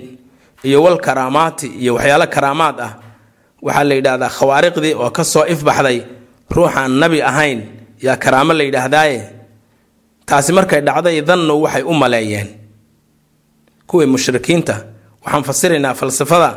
iyo 0.66 0.78
wal 0.84 0.98
karaamaati 1.06 1.66
iyo 1.82 1.94
waxyaalo 1.98 2.26
karaamaad 2.34 2.78
ah. 2.80 2.92
Waxaa 3.64 3.84
la 3.88 3.94
yidhaahdaa 3.96 4.28
khawaariqdii 4.38 4.92
oo 5.02 5.10
ka 5.16 5.24
soo 5.24 5.44
ifbaxday 5.54 5.98
ruuxaan 6.54 6.92
nabi 7.00 7.18
ahayn 7.30 7.60
yaa 8.06 8.16
karaamo 8.24 8.52
la 8.52 8.64
yidhaahdaaye? 8.68 9.18
Taasi 10.28 10.52
markay 10.52 10.80
dhacday 10.84 11.20
dannu 11.28 11.54
waxay 11.64 11.82
u 11.82 11.92
maleeyeen. 12.02 12.48
Kuwii 13.88 14.06
mushrikiinta 14.12 14.74
waxaan 15.24 15.44
fasiraynaa 15.44 15.94
falsafada 15.94 16.50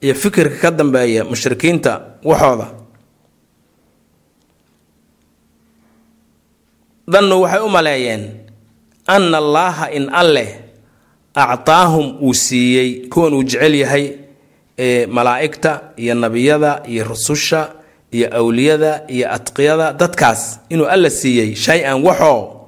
iyo 0.00 0.14
fikirka 0.14 0.56
ka 0.62 0.70
dambeeya 0.70 1.24
mushrikiinta 1.24 2.00
waxooda. 2.24 2.66
Dannu 7.12 7.40
waxay 7.42 7.60
u 7.60 7.68
maleeyeen 7.68 8.24
anna 9.06 9.38
allaaha 9.38 9.90
in 9.90 10.08
alleh 10.12 10.48
actaahum 11.34 12.16
uu 12.22 12.34
siiyey 12.34 13.08
kuwan 13.08 13.34
uu 13.34 13.42
jecel 13.42 13.74
yahay 13.74 14.04
malaa'igta 15.08 15.80
iyo 15.96 16.14
nebiyada 16.14 16.82
iyo 16.86 17.04
rususha 17.04 17.72
iyo 18.12 18.28
awliyada 18.36 19.04
iyo 19.08 19.26
adqiyada 19.32 19.92
dadkaas 19.92 20.60
inuu 20.70 20.86
alla 20.86 21.10
siiyey 21.10 21.54
shay-an 21.54 22.02
waxoo 22.06 22.66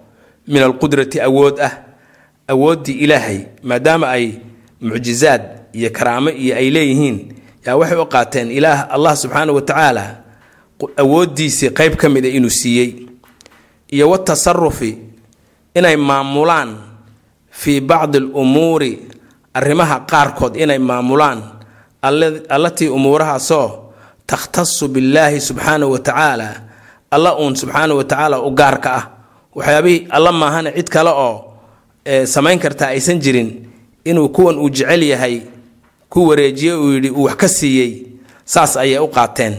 min 0.49 0.63
alqudrati 0.63 1.21
awood 1.21 1.61
ah 1.61 1.73
awooddii 2.49 2.99
ilaahay 3.07 3.39
maadaama 3.63 4.09
ay 4.11 4.33
mucjizaad 4.83 5.43
iyo 5.73 5.91
karaamo 5.91 6.31
iyo 6.31 6.57
ay 6.57 6.71
leeyihiin 6.71 7.17
yaa 7.67 7.77
waxay 7.77 7.99
u 7.99 8.07
qaateen 8.07 8.51
ilaah 8.51 8.87
allah 8.91 9.17
subxaana 9.17 9.53
wa 9.53 9.63
tacaala 9.63 10.05
awooddiisii 10.97 11.71
qeyb 11.71 11.95
ka 11.97 12.09
mida 12.09 12.29
inuu 12.29 12.51
siiyey. 12.51 13.07
Iyo 13.93 14.11
watasarufi 14.11 14.99
inay 15.75 15.97
maamulaan 15.97 16.77
fii 17.51 17.81
bacdi 17.81 18.19
alumuuri 18.19 18.99
arrimaha 19.55 20.01
qaarkood 20.01 20.57
inay 20.57 20.79
maamulaan 20.79 21.43
allatii 22.49 22.89
umuurahaasoo 22.89 23.93
takhtasu 24.27 24.89
billaahi 24.89 25.41
subxaana 25.41 25.87
wa 25.87 25.99
tacaala 25.99 26.49
alla 27.11 27.37
uun 27.39 27.57
subxaana 27.57 27.95
wa 27.95 28.05
tacaala 28.05 28.41
u 28.41 28.51
gaarka 28.51 28.91
ah. 28.95 29.05
Waxyaabihii 29.55 30.07
alla 30.11 30.33
maahana 30.33 30.73
cid 30.73 30.89
kale 30.89 31.11
oo 31.11 31.55
samayn 32.25 32.59
kartaa 32.59 32.89
aysan 32.89 33.21
jirin 33.21 33.69
inuu 34.05 34.29
kuwan 34.29 34.59
uu 34.59 34.71
jecel 34.71 35.03
yahay 35.03 35.41
ku 36.09 36.29
wareejiye 36.29 36.75
uu 36.75 36.93
yidhi 36.93 37.11
uu 37.11 37.23
wax 37.25 37.37
ka 37.37 37.49
siiyey. 37.49 38.07
Saas 38.45 38.77
ayay 38.77 38.99
u 38.99 39.09
qaateen. 39.09 39.55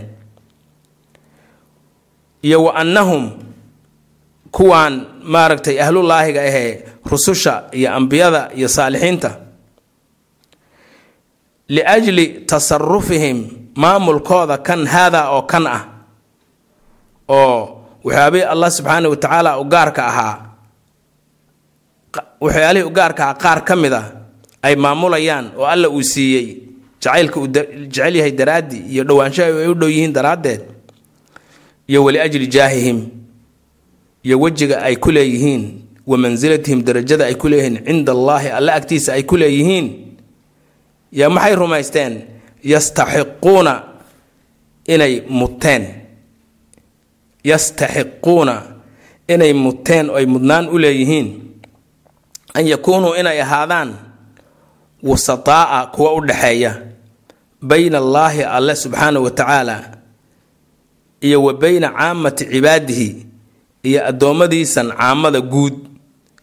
Iyo 2.44 2.64
wa 2.64 2.76
annahum 2.76 3.32
kuwaan 4.52 5.06
maaragtay 5.24 5.80
ahlulaahiga 5.82 6.42
ahee 6.42 6.84
rususha 7.06 7.64
iyo 7.72 7.94
ambiyada 7.94 8.52
iyo 8.56 8.68
saalixiinta. 8.68 9.38
Liajli 11.68 12.28
tasarufihim 12.46 13.50
maamulkooda 13.76 14.58
kan 14.58 14.86
haadaa 14.88 15.30
oo 15.32 15.42
kan 15.42 15.68
ah 15.68 15.82
oo 17.28 17.82
waxyaabihii 18.04 18.44
allah 18.54 18.70
subxaana 18.72 19.10
wa 19.10 19.16
tacaala 19.16 19.52
u 19.60 19.64
gaarka 19.66 20.06
ahaa 20.08 20.36
waxyaalihii 22.42 22.86
u 22.88 22.90
gaarka 22.92 23.24
ahaa 23.24 23.34
qaar 23.44 23.60
ka 23.66 23.76
mid 23.76 23.94
a 23.94 24.04
ay 24.64 24.76
maamulayaan 24.76 25.52
oo 25.58 25.66
alla 25.66 25.90
uu 25.90 26.04
siiyey 26.04 26.48
jacaylka 27.02 27.40
uu 27.40 27.48
jecel 27.48 28.16
yahay 28.16 28.32
daraaddii 28.32 28.84
iyo 28.92 29.04
dhowaanshaha 29.04 29.50
ay 29.60 29.68
u 29.68 29.74
dhow 29.76 29.90
yihiin 29.90 30.14
daraaddeed 30.14 30.62
iyo 31.88 32.04
waliajli 32.04 32.48
jaahihim 32.48 33.00
iyo 34.24 34.40
wejiga 34.40 34.82
ay 34.82 34.96
ku 34.96 35.12
leeyihiin 35.12 35.64
wa 36.08 36.18
mansilatihim 36.18 36.84
darajada 36.84 37.26
ay 37.26 37.36
ku 37.36 37.48
leeyihiin 37.50 37.84
cinda 37.86 38.12
allaahi 38.12 38.50
alla 38.50 38.74
agtiisa 38.80 39.14
ay 39.14 39.24
ku 39.24 39.38
leeyihiin 39.38 39.88
yaa 41.12 41.30
maxay 41.30 41.56
rumaysteen? 41.56 42.14
Yastaxiquuna 42.64 43.84
inay 44.88 45.22
muteen. 45.30 45.84
Yastaxiquuna 47.44 48.56
inay 49.28 49.54
muteen 49.54 50.10
oo 50.10 50.16
ay 50.16 50.26
mudnaan 50.26 50.70
u 50.72 50.78
leeyihiin. 50.80 51.28
An 52.54 52.68
yakuunuu 52.68 53.16
inay 53.20 53.42
ahaadaan 53.42 53.90
wasataa'a 55.04 55.88
kuwa 55.88 56.14
u 56.14 56.22
dhaxeeya 56.26 56.72
bayna 57.62 57.98
allaahi 57.98 58.44
alle 58.44 58.76
subxaana 58.76 59.20
wa 59.20 59.32
tacaala 59.32 59.98
iyo 61.22 61.44
wa 61.44 61.54
bayna 61.54 61.90
caamati 61.90 62.46
cibaadihi 62.46 63.26
iyo 63.84 64.08
addoommadiisan 64.08 64.92
caamada 64.92 65.42
guud 65.42 65.74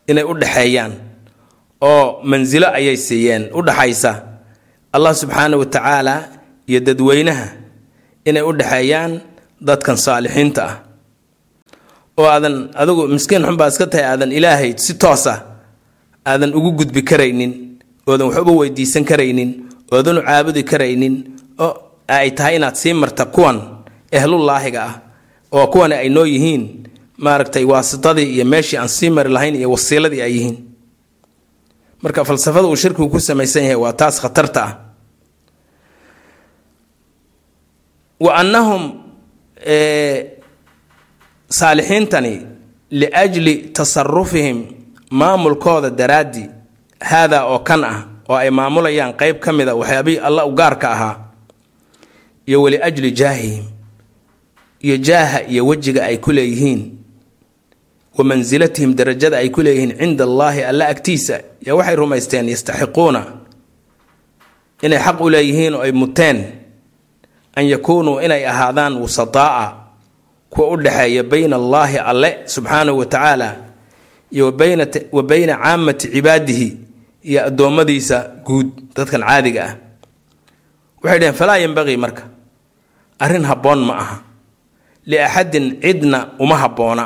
inay 0.07 0.25
u 0.25 0.35
dhaxeeyaan 0.35 0.93
oo 1.81 2.21
mansilo 2.25 2.69
ayay 2.69 2.97
siiyeen 2.97 3.49
u 3.53 3.63
dhaxaysa 3.63 4.23
allah 4.93 5.15
subxaana 5.15 5.57
wa 5.57 5.67
tacaala 5.67 6.29
iyo 6.67 6.81
dadweynaha 6.81 7.49
inay 8.25 8.43
u 8.43 8.53
dhaxeeyaan 8.53 9.21
dadkan 9.61 9.97
saalixiinta 9.97 10.63
ah. 10.65 10.75
Oo 12.17 12.29
aadan 12.29 12.69
adigu 12.75 13.09
miskiin 13.09 13.45
xun 13.45 13.57
baa 13.57 13.69
iska 13.73 13.87
tahay 13.87 14.05
aadan 14.05 14.33
ilaahay 14.33 14.73
si 14.77 14.95
toos 15.01 15.25
ah 15.27 15.41
aadan 16.27 16.53
ugu 16.55 16.73
gudbi 16.81 17.03
karaynin 17.03 17.70
oodan 18.11 18.27
waxuba 18.29 18.53
weydiisan 18.61 19.05
karaynin 19.11 19.51
oodan 19.93 20.19
u 20.19 20.23
caabudi 20.29 20.63
karaynin 20.71 21.15
oo 21.65 21.73
ay 22.09 22.31
tahay 22.39 22.57
inaad 22.57 22.75
sii 22.83 22.95
marta 23.03 23.25
kuwan 23.35 23.57
ehlullaahiga 24.13 24.81
ah 24.89 24.95
oo 25.53 25.67
kuwan 25.73 25.93
ay 25.93 26.09
noo 26.09 26.25
yihiin 26.27 26.63
maaragtay 27.25 27.65
waasitadii 27.65 28.29
iyo 28.35 28.45
meeshii 28.45 28.79
aan 28.79 28.89
sii 28.89 29.11
mari 29.11 29.31
lahayn 29.31 29.55
iyo 29.57 29.71
wasiiladii 29.71 30.23
ay 30.23 30.33
yihiin. 30.37 30.57
Marka 32.03 32.25
falsafada 32.25 32.65
uu 32.69 32.77
shirkigu 32.77 33.09
ku 33.13 33.21
samaysan 33.21 33.63
yahay 33.63 33.77
waa 33.77 33.93
taas 33.93 34.17
khatarta 34.21 34.61
ah. 34.65 34.73
Wa 38.21 38.35
annahum 38.41 38.83
saalixiintani 41.49 42.47
liajli 42.91 43.55
tasarufihim 43.77 44.65
maamulkooda 45.11 45.91
daraaddi 45.91 46.49
haadaa 47.01 47.45
oo 47.47 47.59
kan 47.59 47.85
ah 47.85 48.05
oo 48.29 48.37
ay 48.37 48.51
maamulayaan 48.51 49.13
qeyb 49.17 49.39
ka 49.41 49.53
mid 49.53 49.69
a 49.69 49.75
waxyaabihii 49.75 50.19
alla 50.19 50.45
u 50.47 50.53
gaarka 50.55 50.91
ahaa 50.93 51.17
iyo 52.47 52.63
waliajli 52.63 53.11
jaahihim 53.13 53.65
iyo 54.81 54.97
jaaha 54.97 55.43
iyo 55.49 55.67
wejiga 55.67 56.05
ay 56.05 56.17
ku 56.17 56.33
leeyihiin 56.33 56.97
wa 58.19 58.25
mansilatihim 58.25 58.95
darajada 58.95 59.37
ay 59.39 59.49
ku 59.49 59.63
leeyihiin 59.63 59.99
cinda 59.99 60.25
allaahi 60.25 60.63
alla 60.65 60.89
agtiisa 60.89 61.41
yaa 61.67 61.75
waxay 61.75 61.97
rumaysteen 61.97 62.49
yastaxiquuna 62.49 63.25
inay 64.83 64.99
xaq 64.99 65.21
u 65.21 65.31
leeyihiin 65.31 65.75
oo 65.75 65.83
ay 65.83 65.93
muteen 65.93 66.39
an 67.57 67.65
yakuunuu 67.67 68.21
inay 68.21 68.47
ahaadaan 68.47 68.95
wusadaa'a 69.03 69.67
kuwa 70.51 70.69
u 70.71 70.77
dhexeeya 70.77 71.23
bayna 71.23 71.57
allaahi 71.57 71.99
alle 71.99 72.31
subxaanahu 72.47 72.99
wa 72.99 73.07
tacaala 73.07 73.57
iyo 74.33 74.47
wa 75.13 75.23
bayna 75.23 75.57
caamati 75.57 76.09
cibaadihi 76.09 76.77
iyo 77.23 77.47
addoommadiisa 77.49 78.19
guud 78.47 78.69
dadkan 78.97 79.23
caadiga 79.23 79.63
ah. 79.65 79.75
Waxay 81.03 81.19
dhaheen 81.21 81.37
falaa 81.37 81.59
yembaqii 81.61 81.97
marka. 81.97 82.25
Arrin 83.21 83.45
habboon 83.45 83.81
ma 83.89 83.95
aha. 84.03 84.17
Liaxadin 85.07 85.81
cidna 85.81 86.19
uma 86.39 86.57
habboona. 86.61 87.05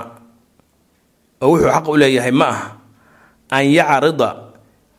Oo 1.42 1.50
wuxuu 1.54 1.70
xaq 1.74 1.86
u 1.88 1.96
leeyahay 1.96 2.30
ma 2.34 2.46
aha. 2.54 2.66
An 3.50 3.64
yacrida 3.70 4.28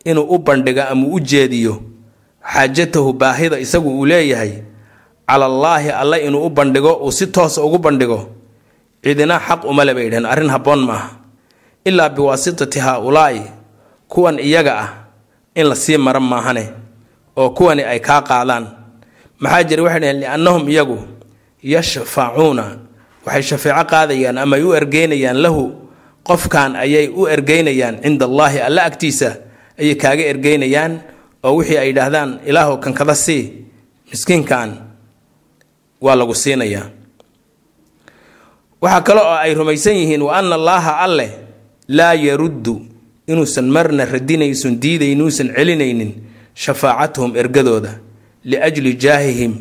inuu 0.06 0.28
u 0.36 0.38
bandhigo 0.40 0.84
ama 0.84 1.08
u 1.08 1.20
jeediyo 1.20 1.74
xaajatahu 2.44 3.14
baahida 3.14 3.60
isagu 3.60 3.90
uu 4.00 4.06
leeyahay. 4.06 4.64
Cala 5.28 5.46
allaahi 5.46 5.90
alle 5.90 6.18
inuu 6.28 6.46
u 6.46 6.50
bandhigo 6.50 6.94
uu 7.04 7.12
si 7.12 7.28
toosa 7.28 7.64
ugu 7.64 7.78
bandhigo 7.80 8.32
cidina 9.04 9.40
xaq 9.40 9.64
umale 9.68 9.94
bay 9.94 10.08
dhaheen 10.10 10.26
arrin 10.26 10.50
habboon 10.50 10.82
ma 10.88 10.94
aha. 10.94 11.10
Ilaa 11.86 12.10
biwaasitati 12.10 12.80
haa-ulaa'i 12.80 13.42
kuwan 14.08 14.40
iyaga 14.40 14.74
ah 14.80 14.90
in 15.56 15.66
la 15.70 15.76
sii 15.76 15.98
mara 15.98 16.20
maahane 16.20 16.66
oo 17.38 17.50
kuwani 17.50 17.84
ay 17.84 18.00
kaa 18.00 18.22
qaadaan. 18.22 18.66
Maxaa 19.40 19.64
jira 19.64 19.84
waxay 19.84 20.00
dhaheen 20.00 20.20
liannahum 20.20 20.64
iyagu 20.70 20.98
yashfacuuna 21.64 22.66
waxay 23.26 23.44
shafeeco 23.50 23.84
qaadayaan 23.92 24.38
ama 24.38 24.56
ay 24.56 24.64
u 24.64 24.74
ergeynayaan 24.80 25.38
lahu. 25.44 25.64
Qofkan 26.28 26.76
ayay 26.76 27.08
u 27.10 27.28
ergeynayaan 27.28 27.96
cinda 28.04 28.26
allaahi 28.26 28.60
alle 28.68 28.82
agtiisa 28.82 29.30
ayay 29.80 29.96
kaaga 29.96 30.24
ergeynayaan 30.32 30.94
oo 31.46 31.56
wixii 31.58 31.78
ay 31.78 31.88
yidhaahdaan 31.94 32.40
ilaahu 32.50 32.78
kankada 32.84 33.16
sii 33.16 33.44
miskiinkan 34.12 34.70
waa 36.02 36.16
lagu 36.16 36.34
siinayaa. 36.36 36.88
Waxaa 38.82 39.02
kale 39.06 39.22
oo 39.22 39.36
ay 39.46 39.54
rumaysan 39.54 39.96
yihiin 39.96 40.22
wa 40.22 40.34
anna 40.38 40.56
allaaha 40.56 40.92
alleh 41.06 41.32
laa 41.88 42.14
yaruddu 42.14 42.76
inuusan 43.28 43.70
marna 43.70 44.06
radinaysun 44.06 44.80
diidayn 44.82 45.12
inuusan 45.12 45.50
celinaynin 45.56 46.12
shafaacatuhum 46.54 47.36
ergadooda 47.36 48.00
liajli 48.46 48.94
jaahihim 48.94 49.54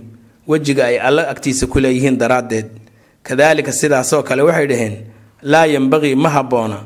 wejiga 0.49 0.85
ay 0.87 0.99
alle 1.01 1.23
agtiisa 1.27 1.67
ku 1.67 1.81
leeyihiin 1.81 2.19
daraaddeed. 2.19 2.67
Kadaalika 3.23 3.73
sidaasoo 3.73 4.23
kale 4.23 4.43
waxay 4.43 4.67
dhaheen 4.67 4.95
laa 5.43 5.67
yembaqii 5.67 6.15
ma 6.15 6.29
habboona 6.29 6.79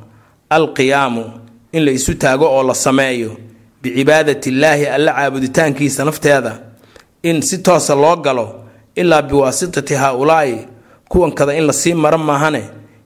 alqiyaamu 0.51 1.25
in 1.73 1.85
la 1.85 1.91
isu 1.91 2.15
taago 2.15 2.47
oo 2.47 2.63
la 2.63 2.75
sameeyo 2.75 3.37
bicibaadati 3.83 4.49
illaahi 4.49 4.87
alle 4.87 5.11
caabuditaankiisa 5.13 6.05
nafteeda. 6.05 6.53
In 7.23 7.43
si 7.43 7.59
toosa 7.59 7.95
loo 7.95 8.17
galo 8.17 8.65
ilaa 8.97 9.23
biwaasitati 9.23 9.95
haa-ulaa'i 9.95 10.59
kuwankada 11.09 11.55
in 11.55 11.67
la 11.67 11.73
sii 11.73 11.95
maro 11.95 12.19
maahane 12.19 12.63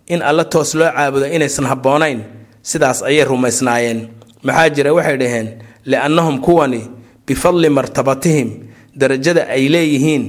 in 0.07 0.23
alle 0.23 0.45
toos 0.45 0.75
loo 0.75 0.91
caabudo 0.93 1.27
inaysan 1.27 1.67
habboonayn 1.67 2.21
sidaas 2.63 3.03
ayay 3.03 3.25
rumaysnaayeen. 3.25 4.09
Maxaa 4.43 4.69
jira? 4.71 4.93
Waxay 4.95 5.17
dhaheen 5.19 5.49
liannahum 5.85 6.39
kuwani 6.41 6.91
bifadli 7.27 7.69
martabatihim. 7.69 8.49
Darajada 8.97 9.49
ay 9.49 9.69
leeyihiin 9.69 10.25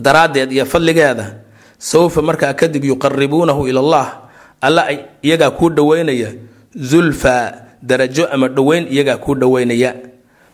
daraaddeed 0.00 0.52
iyo 0.52 0.64
fadligeeda 0.66 1.40
sawfa 1.78 2.22
markaa 2.22 2.54
kadib 2.54 2.84
yuqaribuunahu 2.84 3.68
ilallah. 3.68 4.20
Alla 4.60 4.88
iyagaa 5.22 5.50
kuu 5.50 5.70
dhoweynaya 5.70 6.32
zulfaa 6.76 7.52
darajo 7.82 8.24
ama 8.32 8.48
dhoweyn 8.48 8.88
iyagaa 8.88 9.16
kuu 9.20 9.34
dhoweynaya 9.36 9.94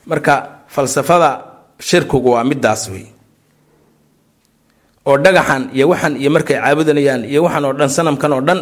marka 0.06 0.66
falsafada 0.66 1.44
shirkigu 1.78 2.30
waa 2.34 2.44
midaas 2.44 2.90
wey 2.90 3.06
oo 5.06 5.16
dhagaxan 5.18 5.70
iyo 5.72 5.88
waxan 5.88 6.16
iyo 6.20 6.30
markay 6.30 6.56
caabudanayaan 6.60 7.22
iyo 7.24 7.40
waxan 7.46 7.64
oo 7.64 7.72
dhan 7.78 7.88
sanamkan 7.88 8.32
oo 8.34 8.42
dhan 8.42 8.60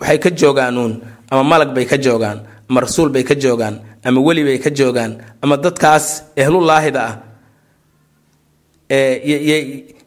waxay 0.00 0.18
ka 0.18 0.30
joogaanuun 0.34 0.92
ama 1.30 1.42
malag 1.44 1.70
bay 1.76 1.84
ka 1.84 1.96
joogaan 1.96 2.38
ama 2.68 2.80
rasuul 2.80 3.08
bay 3.14 3.22
ka 3.24 3.34
joogaan 3.34 3.80
ama 4.04 4.20
weli 4.26 4.42
bay 4.44 4.58
ka 4.58 4.70
joogaan 4.70 5.12
ama 5.42 5.56
dadkaas 5.56 6.06
ehlullaahida 6.36 7.00
ah 7.08 7.14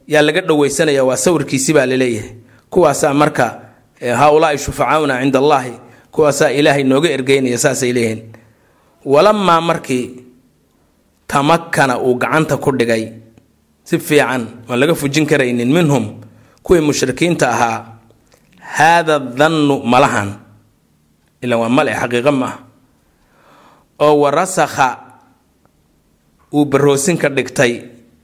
yaa 0.07 0.21
laga 0.21 0.41
dhoweysanaya 0.41 1.03
waa 1.05 1.17
sawirkiisi 1.17 1.73
baa 1.73 1.85
la 1.85 1.97
leeyahay 1.97 2.29
kuwaasaa 2.69 3.13
marka 3.13 3.45
haa-ulaai 4.01 4.57
shufacaauna 4.57 5.21
cinda 5.21 5.39
allaahi 5.39 5.73
kuwaasaa 6.11 6.49
ilaahay 6.51 6.83
nooga 6.83 7.09
ergeynaya 7.09 7.57
saasay 7.57 7.93
leeyihiin. 7.93 8.21
Walamaa 9.05 9.61
markii 9.61 10.05
tamakana 11.27 11.99
uu 11.99 12.15
gacanta 12.15 12.57
ku 12.57 12.71
dhigay 12.71 13.11
si 13.83 13.99
fiican 13.99 14.47
oon 14.69 14.79
laga 14.79 14.95
fujin 14.95 15.25
karaynin 15.25 15.71
minhum 15.73 16.21
kuwii 16.63 16.81
mushrikiinta 16.81 17.49
ahaa 17.49 17.85
haada 18.59 19.19
dannu 19.19 19.79
malahan 19.83 20.33
ilan 21.43 21.59
waa 21.59 21.69
male 21.69 21.91
xaqiiqo 22.01 22.31
ma 22.31 22.47
ah 22.47 22.55
oo 24.05 24.15
warasakha 24.23 24.87
uu 26.53 26.65
baroosin 26.65 27.17
ka 27.17 27.29
dhigtay 27.29 27.73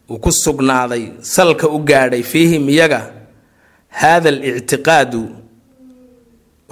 uu 0.10 0.20
ku 0.20 0.32
sugnaaday 0.32 1.04
salka 1.22 1.68
u 1.68 1.80
gaadhay 1.80 2.24
fiihim 2.24 2.70
iyaga 2.70 3.02
haada 3.90 4.30
alictiqaadu 4.30 5.22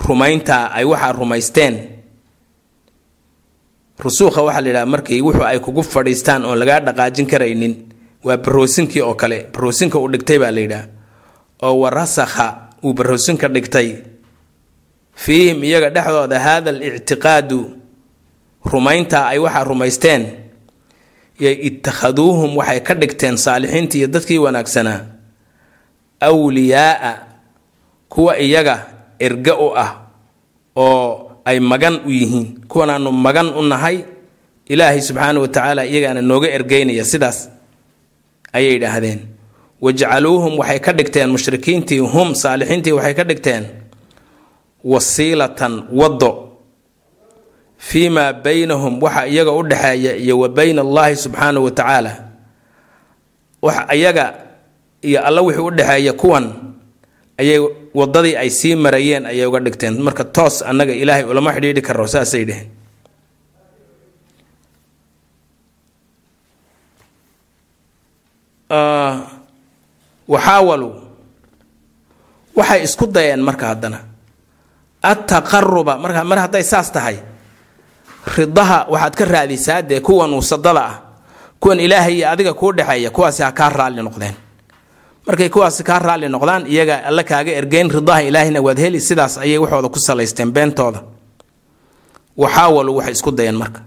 rumayntaa 0.07 0.71
ay 0.75 0.83
waxaa 0.85 1.11
rumaysteen. 1.15 1.75
Rusuukha 3.99 4.41
waxaa 4.43 4.61
la 4.61 4.67
yidhaha 4.69 4.85
markii 4.85 5.21
wuxuu 5.23 5.43
ay 5.47 5.59
kugu 5.59 5.83
fadhiistaan 5.83 6.43
oon 6.45 6.59
lagaa 6.59 6.79
dhaqaajin 6.83 7.27
karaynin 7.31 7.73
waa 8.23 8.37
baroosinkii 8.37 9.01
oo 9.01 9.15
kale 9.15 9.47
baroosinka 9.53 9.95
uu 9.99 10.07
dhigtay 10.11 10.37
baa 10.39 10.51
la 10.51 10.59
yidhaha. 10.61 10.85
Oo 11.63 11.79
warasakha 11.79 12.47
uu 12.83 12.93
baroosinka 12.93 13.47
dhigtay 13.47 13.87
fiihim 15.15 15.63
iyaga 15.63 15.89
dhexdooda 15.89 16.39
haada 16.39 16.69
alictiqaadu 16.71 17.59
rumayntaa 18.71 19.27
ay 19.31 19.39
waxaa 19.39 19.63
rumaysteen 19.63 20.23
yay 21.39 21.55
ittakhaduuhum 21.67 22.57
waxay 22.57 22.79
ka 22.87 22.93
dhigteen 23.01 23.37
saalixiintii 23.37 23.99
iyo 23.99 24.07
dadkii 24.07 24.37
wanaagsanaa 24.45 24.99
awliyaaa 26.19 27.17
kuwa 28.09 28.39
iyaga 28.39 28.85
erga 29.19 29.53
u 29.57 29.77
ah 29.77 29.91
oo 30.75 31.31
ay 31.45 31.59
magan 31.59 31.99
u 32.05 32.09
yihiin 32.11 32.59
kuwanaanu 32.67 33.11
magan 33.11 33.47
u 33.53 33.61
nahay 33.63 33.97
ilaahay 34.67 35.01
subxaana 35.01 35.39
wa 35.39 35.47
tacaala 35.47 35.85
iyagaana 35.85 36.21
nooga 36.21 36.47
ergeynaya 36.49 37.05
sidaas 37.05 37.49
ayay 38.53 38.71
yidhaahdeen. 38.73 39.19
Wajcaluuhum 39.81 40.57
waxay 40.59 40.79
ka 40.79 40.91
dhigteen 40.93 41.29
mushrikiintii 41.29 41.99
hum 41.99 42.35
saalixiintii 42.35 42.91
waxay 42.97 43.13
ka 43.13 43.23
dhigteen 43.23 43.63
wasiilatan 44.85 45.73
waddo. 45.99 46.31
Fii 47.77 48.09
maa 48.09 48.33
baynahum 48.33 49.01
waxa 49.03 49.25
iyaga 49.27 49.51
u 49.51 49.61
dhexeeya 49.69 50.13
iyo 50.23 50.39
wa 50.39 50.49
bayna 50.49 50.81
allaahi 50.81 51.15
subxaana 51.15 51.59
wa 51.59 51.71
tacaala. 51.71 52.11
Wax 53.61 53.77
iyaga 53.97 54.25
iyo 55.01 55.19
alla 55.27 55.41
wixii 55.41 55.61
u 55.67 55.71
dhexeeya 55.71 56.13
kuwan 56.13 56.45
ayay 57.37 57.59
wadadii 57.93 58.35
ay 58.37 58.49
sii 58.49 58.75
marayeen 58.75 59.25
ayay 59.25 59.45
uga 59.45 59.59
dhigteen. 59.59 60.01
Marka 60.01 60.23
toos 60.23 60.61
annaga 60.61 60.93
ilaahay 60.93 61.23
ulama 61.25 61.53
xidhiidhi 61.53 61.81
karo 61.81 62.07
saasay 62.07 62.45
dheheen 62.45 62.69
waxaawaluu 70.27 70.93
waxay 72.57 72.81
isku 72.87 73.05
dayeen 73.15 73.41
marka 73.47 73.65
haddana 73.71 73.99
attaqaruba 75.11 75.97
marka 76.01 76.23
mar 76.23 76.39
hadday 76.49 76.63
saas 76.63 76.89
tahay 76.91 77.17
ridaha 78.37 78.85
waxaad 78.89 79.13
ka 79.15 79.25
raadisaa 79.25 79.81
dee 79.81 79.99
kuwan 80.01 80.33
uusadada 80.33 80.81
ah 80.85 80.95
kuwan 81.61 81.79
ilaahay 81.79 82.15
iyo 82.17 82.29
adiga 82.29 82.53
kuu 82.53 82.71
dhexeeya 82.73 83.09
kuwaasi 83.13 83.43
ha 83.43 83.51
kaa 83.51 83.69
raalli 83.69 84.01
noqdeen. 84.01 84.35
Markay 85.27 85.49
kuwaasi 85.49 85.83
kaa 85.83 85.99
raalli 85.99 86.29
noqdaan 86.29 86.65
iyaga 86.67 87.05
alle 87.05 87.23
kaaga 87.23 87.51
ergeyn 87.51 87.89
ridaha 87.89 88.21
ilaahina 88.21 88.61
waad 88.61 88.77
heli 88.79 88.99
sidaas 89.01 89.37
ayay 89.37 89.57
waxooda 89.57 89.89
ku 89.89 89.99
salaysteen 89.99 90.51
beentooda. 90.51 91.01
Waxaawalu 92.37 92.95
waxay 92.97 93.13
isku 93.13 93.31
dayeen 93.31 93.55
marka. 93.57 93.81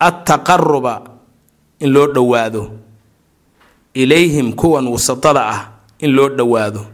Attaqaruba 0.00 1.02
in 1.80 1.90
loo 1.92 2.06
dhowaado. 2.06 2.70
Ilayhim 3.94 4.52
kuwan 4.54 4.86
wusadada 4.86 5.42
ah 5.48 5.60
in 5.98 6.12
loo 6.14 6.28
dhowaado 6.28 6.86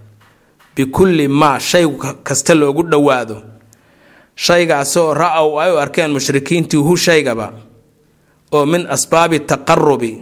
bikulli 0.76 1.28
maa 1.28 1.58
shay 1.58 1.87
kasta 2.26 2.54
loogu 2.54 2.82
dhowaado. 2.82 3.37
Shaygaasoo 4.37 5.14
ra'ow 5.14 5.60
ay 5.62 5.70
u 5.72 5.78
arkeen 5.78 6.10
mushrikiintii 6.12 6.76
hu 6.87 6.96
shaygaba 6.96 7.52
oo 8.52 8.66
min 8.66 8.87
asbaabi 8.94 9.38
taqarubi 9.40 10.12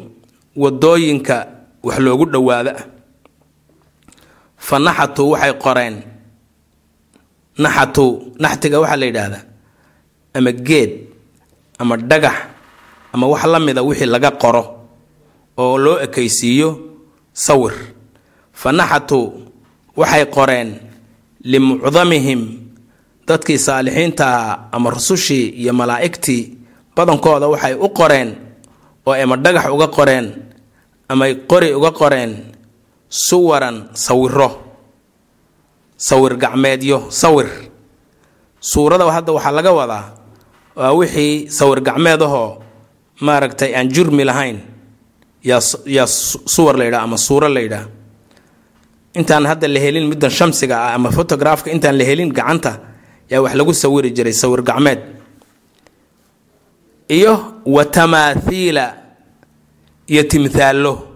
waddooyinka 0.57 1.37
wax 1.83 1.99
loogu 1.99 2.27
dhowaada. 2.33 2.75
Fa 4.67 4.77
naxatuu 4.79 5.31
waxay 5.33 5.53
qoreen. 5.65 5.97
Naxatuu 7.59 8.11
naxtiga 8.43 8.81
waxaa 8.81 8.97
la 9.01 9.07
yidhaahdaa 9.07 9.45
ama 10.35 10.53
geed 10.53 10.91
ama 11.79 11.97
dhagax 11.97 12.37
ama 13.13 13.27
wax 13.33 13.45
la 13.53 13.59
mida 13.61 13.83
wixii 13.83 14.07
laga 14.15 14.31
qoro 14.43 14.63
oo 15.59 15.79
loo 15.79 15.99
ekaysiiyo 16.05 16.69
sawir. 17.33 17.73
Fa 18.53 18.73
naxatuu 18.73 19.27
waxay 19.97 20.25
qoreen 20.37 20.69
limucdamihim 21.45 22.41
dadkii 23.29 23.59
saalixiinta 23.59 24.25
ahaa 24.27 24.69
ama 24.73 24.91
rusushii 24.91 25.49
iyo 25.63 25.73
malaa'igtii 25.73 26.43
badankooda 26.97 27.47
waxay 27.49 27.75
u 27.75 27.89
qoreen 27.89 28.29
oo 29.07 29.15
ama 29.15 29.37
dhagax 29.37 29.67
uga 29.75 29.89
qoreen 29.89 30.27
amay 31.09 31.35
qori 31.51 31.75
uga 31.75 31.91
qoreen 31.93 32.33
suwaran 33.09 33.89
sawiro 33.95 34.51
sawir 35.97 36.35
gacmeedyo 36.37 37.07
sawir. 37.11 37.47
Suurada 38.61 39.05
hadda 39.13 39.33
waxaa 39.33 39.53
laga 39.59 39.73
wadaa 39.73 40.05
waa 40.77 40.93
wixii 40.99 41.51
sawir 41.51 41.81
gacmeed 41.83 42.23
ahoo 42.23 42.63
maaragtay 43.21 43.75
aan 43.75 43.89
jurmi 43.91 44.25
lahayn 44.25 44.59
yaa 45.45 46.07
suwar 46.55 46.77
la 46.79 46.85
yidhaha 46.87 47.03
ama 47.05 47.19
suuro 47.19 47.49
la 47.49 47.61
yidhaha 47.61 47.87
intaan 49.15 49.45
hadda 49.47 49.69
la 49.69 49.81
helin 49.81 50.07
middan 50.09 50.31
shamsiga 50.31 50.77
ah 50.87 50.95
ama 50.97 51.11
fotograafka 51.11 51.69
intaan 51.75 51.97
la 51.99 52.05
helin 52.05 52.31
gacanta 52.33 52.73
yaa 53.31 53.41
wax 53.45 53.55
lagu 53.59 53.73
sawiri 53.75 54.11
jiray 54.17 54.33
sawir 54.33 54.63
gacmeed. 54.63 55.01
Iyo 57.09 57.55
wa 57.67 57.85
tamaathiila 57.85 58.95
iyo 60.07 60.23
timthaallo. 60.23 61.09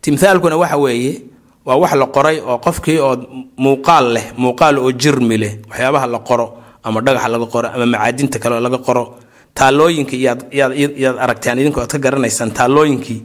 Timthaalkuna 0.00 0.56
waxa 0.56 0.76
weeye 0.76 1.22
waa 1.64 1.76
wax 1.76 1.92
la 1.94 2.06
qoray 2.06 2.38
oo 2.40 2.58
qofkii 2.58 2.98
oo 2.98 3.16
muuqaal 3.56 4.12
leh 4.14 4.32
muuqaal 4.36 4.78
oo 4.78 4.92
jirmi 4.92 5.36
leh 5.38 5.52
waxyaabaha 5.70 6.06
la 6.06 6.18
qoro 6.18 6.46
ama 6.82 7.00
dhagaxa 7.00 7.28
laga 7.28 7.46
qoro 7.46 7.68
ama 7.68 7.86
macaadinta 7.86 8.38
kale 8.38 8.60
laga 8.60 8.78
qoro. 8.78 9.18
Iyaad 9.60 10.40
iyaad 10.52 11.18
aragteen 11.18 11.58
idinku 11.58 11.80
aad 11.80 11.90
ka 11.90 11.98
garanaysaan 11.98 12.50
taalooyinkii. 12.54 13.22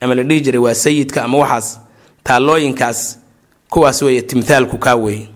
Ama 0.00 0.14
la 0.14 0.22
dhihi 0.22 0.40
jiray 0.40 0.60
waa 0.60 0.74
sayidka 0.74 1.24
ama 1.24 1.38
waxaas 1.38 1.80
taalooyinkaas 2.24 3.18
kuwaas 3.72 3.98
weeye 4.04 4.22
timthaalku 4.30 4.76
kaa 4.84 4.96
weeye. 5.04 5.26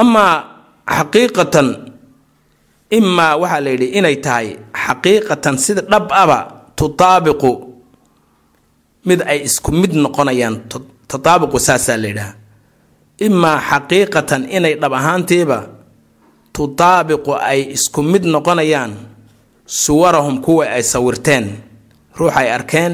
Amaa 0.00 0.34
xaqiiqatan 0.96 1.68
imaa 2.98 3.32
waxaa 3.42 3.60
la 3.64 3.70
yidhi 3.74 3.86
inay 3.98 4.16
tahay 4.24 4.48
xaqiiqatan 4.84 5.56
sida 5.64 5.82
dhab 5.92 6.06
aba 6.22 6.38
tutaabiqu 6.78 7.50
mid 9.08 9.20
ay 9.32 9.38
isku 9.48 9.70
mid 9.80 9.92
noqonayaan 10.04 10.56
tataabiqu 11.10 11.56
saasaa 11.66 11.96
la 12.02 12.08
yidhaha. 12.10 12.32
Imaa 13.26 13.58
xaqiiqatan 13.70 14.42
inay 14.56 14.74
dhab 14.82 14.92
ahaantiiba 15.00 15.58
tutaabiqu 16.56 17.32
ay 17.50 17.60
isku 17.76 18.00
mid 18.12 18.24
noqonayaan 18.34 18.92
suwarahum 19.82 20.36
kuwa 20.44 20.64
ay 20.76 20.82
sawirteen 20.92 21.46
ruux 22.18 22.32
ay 22.40 22.48
arkeen 22.56 22.92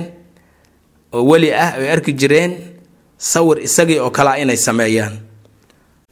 oo 1.16 1.22
weli 1.30 1.48
ah 1.64 1.70
ay 1.80 1.88
arki 1.94 2.12
jireen 2.20 2.52
sawir 3.20 3.60
isagii 3.60 3.98
oo 4.00 4.08
kalea 4.10 4.40
inay 4.40 4.56
sameeyaan. 4.56 5.14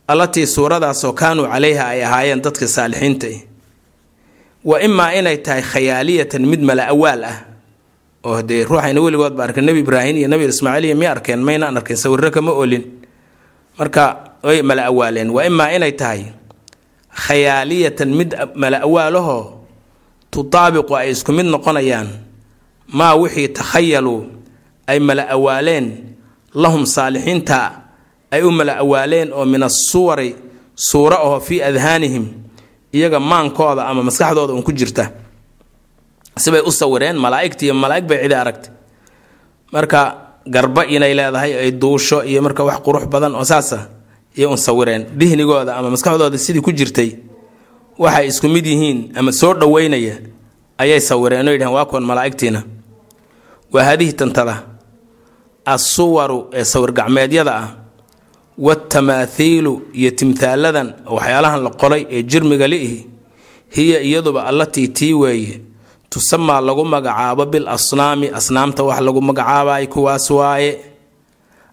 Allatii 0.09 0.47
suuradaasoo 0.47 1.12
kaanuu 1.12 1.47
calayha 1.49 1.85
ay 1.88 2.05
ahaayeen 2.05 2.40
dadka 2.44 2.68
saalixiinta. 2.68 3.27
Ah 3.27 3.40
wa 4.64 4.77
imaa 4.83 5.12
inay 5.16 5.37
tahay 5.40 5.62
khayaaliyatan 5.62 6.44
mid 6.47 6.61
mala 6.61 6.88
awaal 6.92 7.25
ah. 7.25 7.38
Oo 8.25 8.42
dee 8.42 8.64
ruuxayna 8.68 9.01
weligoodba 9.01 9.44
arkeen 9.44 9.64
nebi 9.66 9.81
ibraahim 9.81 10.16
iyo 10.16 10.29
nebi 10.29 10.44
ismaaciil 10.44 10.85
iyo 10.85 10.97
miya 10.97 11.11
arkeen 11.16 11.40
maynaan 11.40 11.77
arkeen 11.77 11.97
sawirro 11.97 12.31
kama 12.31 12.53
olin 12.53 12.85
marka 13.79 14.05
way 14.42 14.62
mala 14.62 14.85
awaaleen. 14.90 15.31
Wa 15.31 15.47
imaa 15.47 15.71
inay 15.77 15.92
tahay 15.92 16.23
khayaaliyatan 17.14 18.11
mid 18.18 18.35
mala 18.55 18.83
awaalahoo 18.83 19.64
tutaabiqu 20.31 20.92
ay 20.97 21.11
isku 21.14 21.33
mid 21.33 21.47
noqonayaan. 21.47 22.09
Maa 22.92 23.14
wixii 23.16 23.49
takhayaluu 23.49 24.27
ay 24.87 24.99
mala 25.01 25.29
awaaleen 25.31 25.87
lahum 26.62 26.83
saalixiinta 26.94 27.59
ay 28.35 28.42
u 28.42 28.51
mala 28.59 28.73
awaaleen 28.83 29.29
oo 29.33 29.44
min 29.53 29.62
asuwari 29.62 30.31
suuro 30.75 31.16
aho 31.27 31.40
fii 31.47 31.61
adhaanihim 31.71 32.25
iyaga 32.92 33.18
maankooda 33.31 33.83
ama 33.90 34.03
maskaxdooda 34.09 34.53
un 34.55 34.62
ku 34.62 34.73
jirta. 34.73 35.05
Sibay 36.42 36.61
u 36.66 36.71
sawireen 36.73 37.16
malaaigta 37.25 37.64
iyo 37.66 37.75
malaaig 37.75 38.05
bay 38.09 38.18
cidi 38.23 38.35
aragtay. 38.35 38.71
Marka 39.73 40.01
garba 40.47 40.83
inay 40.87 41.14
leedahay 41.14 41.53
ay 41.62 41.71
duusho 41.73 42.23
iyo 42.25 42.40
marka 42.42 42.62
wax 42.64 42.79
qurux 42.85 43.05
badan 43.12 43.35
oo 43.35 43.44
saasa 43.44 43.88
iyo 44.37 44.51
un 44.51 44.57
sawireen. 44.57 45.07
Dihnigooda 45.18 45.77
ama 45.77 45.90
maskaxdooda 45.90 46.38
sidii 46.38 46.61
ku 46.62 46.73
jirtay 46.73 47.11
waxay 47.99 48.27
isku 48.29 48.49
mid 48.49 48.66
yihiin 48.66 49.12
ama 49.18 49.33
soo 49.33 49.55
dhoweynaya 49.55 50.14
ayay 50.79 51.01
sawireen. 51.01 51.49
Oo 51.49 51.53
yidhahen 51.53 51.75
waa 51.75 52.01
malaa'igtiina. 52.01 52.62
Waa 53.73 53.85
haadihi 53.85 54.12
tantada 54.12 54.62
assuwaru 55.74 56.38
ee 56.52 56.64
sawir 56.64 56.92
gacmeedyada 56.92 57.52
ah 57.62 57.68
watamaahiilu 58.59 59.72
iyo 59.92 60.11
timthaaladan 60.11 60.88
waxyaalahan 61.07 61.61
la 61.66 61.70
qoray 61.70 62.02
ee 62.11 62.22
jirmiga 62.22 62.66
liihi 62.72 63.07
hiya 63.76 64.00
iyaduba 64.00 64.44
allatii 64.50 64.88
tii 64.88 65.14
weeye. 65.14 65.61
Tusamaa 66.11 66.61
lagu 66.61 66.85
magacaabo 66.85 67.44
bil 67.46 67.68
asnaami 67.68 68.26
asnaamta 68.38 68.83
wax 68.83 69.00
lagu 69.00 69.20
magacaabay 69.20 69.87
kuwaas 69.87 70.31
waaye. 70.31 70.81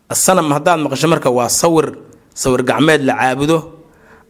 Asanam 0.10 0.52
haddaad 0.52 0.80
maqasho 0.80 1.08
marka 1.08 1.30
waa 1.30 1.50
sawir 1.50 1.96
sawir 2.36 2.64
gacmeed 2.64 3.02
la 3.02 3.16
caabudo 3.16 3.58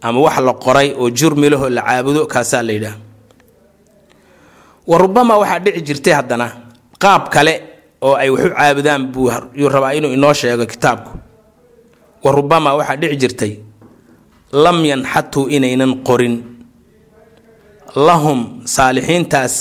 ama 0.02 0.20
wax 0.22 0.40
la 0.40 0.54
qoray 0.54 0.94
oo 0.94 1.10
jurmi 1.10 1.50
lahoo 1.50 1.70
la 1.70 1.82
caabudo 1.82 2.26
kaasaa 2.28 2.62
la 2.64 2.74
yidhaah 2.74 2.98
wa 4.88 5.38
waxaa 5.42 5.60
dhici 5.60 5.82
jirtay 5.82 6.14
haddana 6.14 6.48
qaab 7.00 7.30
kale 7.30 7.75
oo 8.06 8.14
ay 8.22 8.30
waxu 8.34 8.50
caabudaan 8.58 9.04
buu 9.14 9.30
yuu 9.60 9.70
rabaa 9.76 9.94
inuu 9.98 10.14
inoo 10.18 10.34
sheego 10.34 10.66
kitaabku. 10.66 11.12
Wa 12.24 12.30
rubamaa 12.38 12.74
waxaa 12.80 12.98
dhici 13.02 13.18
jirtay 13.22 13.54
lam 14.64 14.78
yanxatuu 14.92 15.46
inaynan 15.56 15.94
qorin. 16.08 16.36
Lahum 17.96 18.40
saalixiintaas 18.68 19.56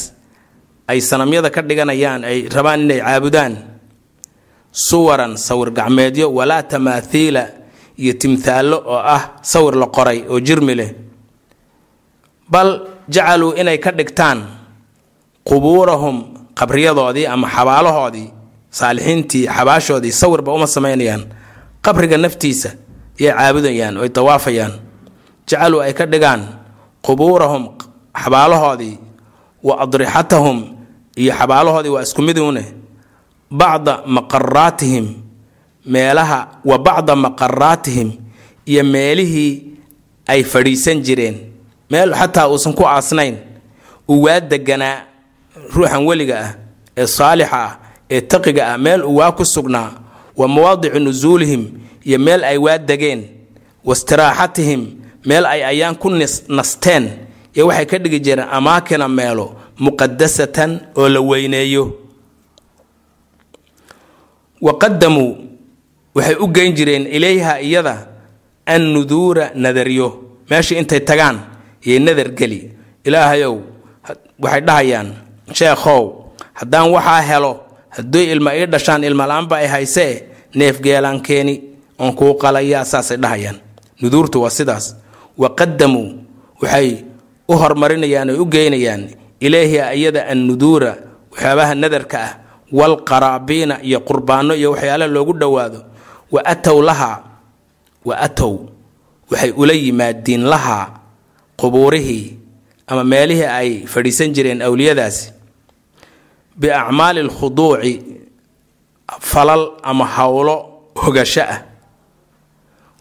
ay 0.90 0.98
sanamyada 1.00 1.50
ka 1.54 1.62
dhiganayaan 1.62 2.24
ay 2.24 2.38
rabaan 2.50 2.80
inay 2.84 3.00
caabudaan. 3.00 3.54
Suwaran 4.74 5.36
sawir 5.38 5.70
gacmeedyo 5.70 6.26
walaa 6.34 6.62
tamaathiila 6.66 7.44
iyo 8.02 8.12
timthaallo 8.18 8.76
oo 8.86 8.98
ah 9.16 9.38
sawir 9.42 9.74
la 9.78 9.86
qoray 9.86 10.18
oo 10.28 10.40
jirmi 10.42 10.74
leh. 10.74 10.90
Bal 12.50 12.70
jacaluu 13.08 13.54
inay 13.54 13.78
ka 13.78 13.90
dhigtaan 13.94 14.38
qubuurahum 15.46 16.33
qabriyadoodii 16.58 17.26
ama 17.26 17.48
xabaalahoodii 17.56 18.28
saalixiintii 18.70 19.46
xabaashoodii 19.56 20.12
sawirba 20.12 20.52
uma 20.52 20.66
samaynayaan. 20.66 21.22
Qabriga 21.84 22.16
naftiisa 22.18 22.70
yay 23.20 23.32
caabudayaan 23.32 23.96
oy 24.02 24.08
dawaafayaan. 24.08 24.72
Jacaluu 25.48 25.80
ay 25.80 25.92
ka 25.92 26.06
dhigaan 26.06 26.42
qubuurahum 27.02 27.68
xabaalahoodii 28.22 28.98
wa 29.62 29.74
adrixatahum 29.84 30.58
iyo 31.16 31.32
xabaalahoodii 31.34 31.92
waa 31.94 32.02
isku 32.02 32.22
miduune 32.22 32.64
bacda 33.50 34.02
maqaraatihim 34.06 35.06
meelaha 35.86 36.48
wa 36.64 36.78
bacda 36.78 37.16
maqaraatihim 37.16 38.10
iyo 38.66 38.84
meelihii 38.84 39.52
ay 40.26 40.42
fadhiisan 40.44 41.02
jireen. 41.04 41.36
Meel 41.90 42.14
xataa 42.14 42.48
uusan 42.48 42.72
ku 42.74 42.84
aasnayn. 42.88 43.36
Uu 44.08 44.22
waa 44.24 44.40
deganaa 44.40 45.02
ruuxan 45.74 46.02
weliga 46.06 46.36
ah 46.44 46.50
ee 46.96 47.06
saalixa 47.06 47.58
ah 47.66 47.72
ee 48.10 48.20
taqiga 48.20 48.62
ah 48.74 48.78
meel 48.78 49.02
uu 49.04 49.16
waa 49.20 49.32
ku 49.32 49.44
sugnaa 49.44 49.90
wa 50.36 50.46
mawaadicu 50.48 50.98
nusuulihim 51.00 51.62
iyo 52.04 52.18
meel 52.18 52.44
ay 52.44 52.58
waa 52.58 52.78
degeen 52.78 53.20
wastiraaxatihim 53.84 54.82
meel 55.26 55.46
ay 55.46 55.62
ayaan 55.64 55.94
ku 55.96 56.10
nasteen 56.48 57.04
iyo 57.54 57.66
waxay 57.70 57.86
ka 57.86 57.98
dhigi 57.98 58.20
jireen 58.20 58.48
amaakina 58.50 59.08
meelo 59.08 59.46
muqadasatan 59.78 60.80
oo 60.96 61.08
la 61.08 61.20
weyneeyo. 61.20 61.98
Wa 64.60 64.72
qadamuu 64.78 65.36
waxay 66.14 66.36
u 66.40 66.46
geyn 66.48 66.72
jireen 66.74 67.06
ilayha 67.06 67.60
iyada 67.60 68.08
an 68.66 68.82
nuduura 68.94 69.50
nadaryo 69.54 70.08
meeshii 70.50 70.78
intay 70.78 71.00
tagaan 71.00 71.38
yay 71.84 71.98
nadar 71.98 72.28
geli 72.38 72.70
ilaahayow 73.04 73.54
waxay 74.42 74.60
dhahayaan 74.60 75.08
sheekhow 75.52 76.24
haddaan 76.54 76.90
waxaa 76.90 77.20
helo 77.20 77.52
hadduy 77.90 78.24
ilma 78.32 78.54
ii 78.56 78.66
dhashaan 78.66 79.04
ilmala-aanba 79.04 79.56
ay 79.56 79.66
haysee 79.66 80.22
neefgeelaan 80.54 81.20
keeni 81.20 81.54
oon 81.98 82.12
kuu 82.14 82.34
qalayaa 82.34 82.84
saasay 82.84 83.16
dhahayaan. 83.16 83.58
Nuduurtu 84.02 84.42
waa 84.42 84.50
sidaas. 84.50 84.96
Wa 85.38 85.48
qadamuu 85.54 86.14
waxay 86.62 87.04
u 87.48 87.52
hormarinayaan 87.54 88.30
oy 88.30 88.38
u 88.38 88.46
geynayaan 88.46 89.08
ilayha 89.40 89.94
iyada 89.94 90.26
an 90.30 90.38
nuduura 90.46 90.96
waxyaabaha 91.32 91.74
nadarka 91.74 92.18
ah 92.22 92.32
walqaraabiina 92.72 93.82
iyo 93.82 94.00
qurbaano 94.00 94.54
iyo 94.54 94.70
waxyaala 94.74 95.06
loogu 95.06 95.32
dhowaado. 95.38 95.80
Wa 96.32 96.40
atow 96.44 96.82
lahaa 96.82 97.22
wa 98.04 98.14
atow 98.18 98.66
waxay 99.30 99.50
ula 99.56 99.72
yimaadiin 99.72 100.44
lahaa 100.46 100.86
qubuurihii 101.56 102.36
ama 102.86 103.04
meelihii 103.04 103.44
ay 103.46 103.70
fadhiisan 103.86 104.32
jireen 104.34 104.62
awliyadaasi 104.62 105.32
biacmaali 106.56 107.20
alkhuduuci 107.20 107.92
falal 109.20 109.70
ama 109.82 110.06
howlo 110.06 110.56
hogasho 110.94 111.42
ah 111.42 111.62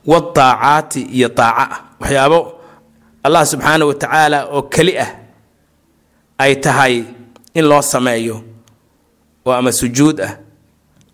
wadaacaati 0.05 1.01
iyo 1.01 1.29
daaco 1.29 1.61
ah. 1.61 1.79
Waxyaabo 1.99 2.59
allah 3.23 3.45
subxaana 3.45 3.85
wa 3.85 3.93
tacaala 3.95 4.45
oo 4.51 4.61
keli 4.67 4.97
ah 4.99 5.09
ay 6.37 6.55
tahay 6.55 7.03
in 7.53 7.65
loo 7.65 7.81
sameeyo 7.81 8.43
oo 9.45 9.51
ama 9.53 9.71
sujuud 9.71 10.19
ah 10.21 10.37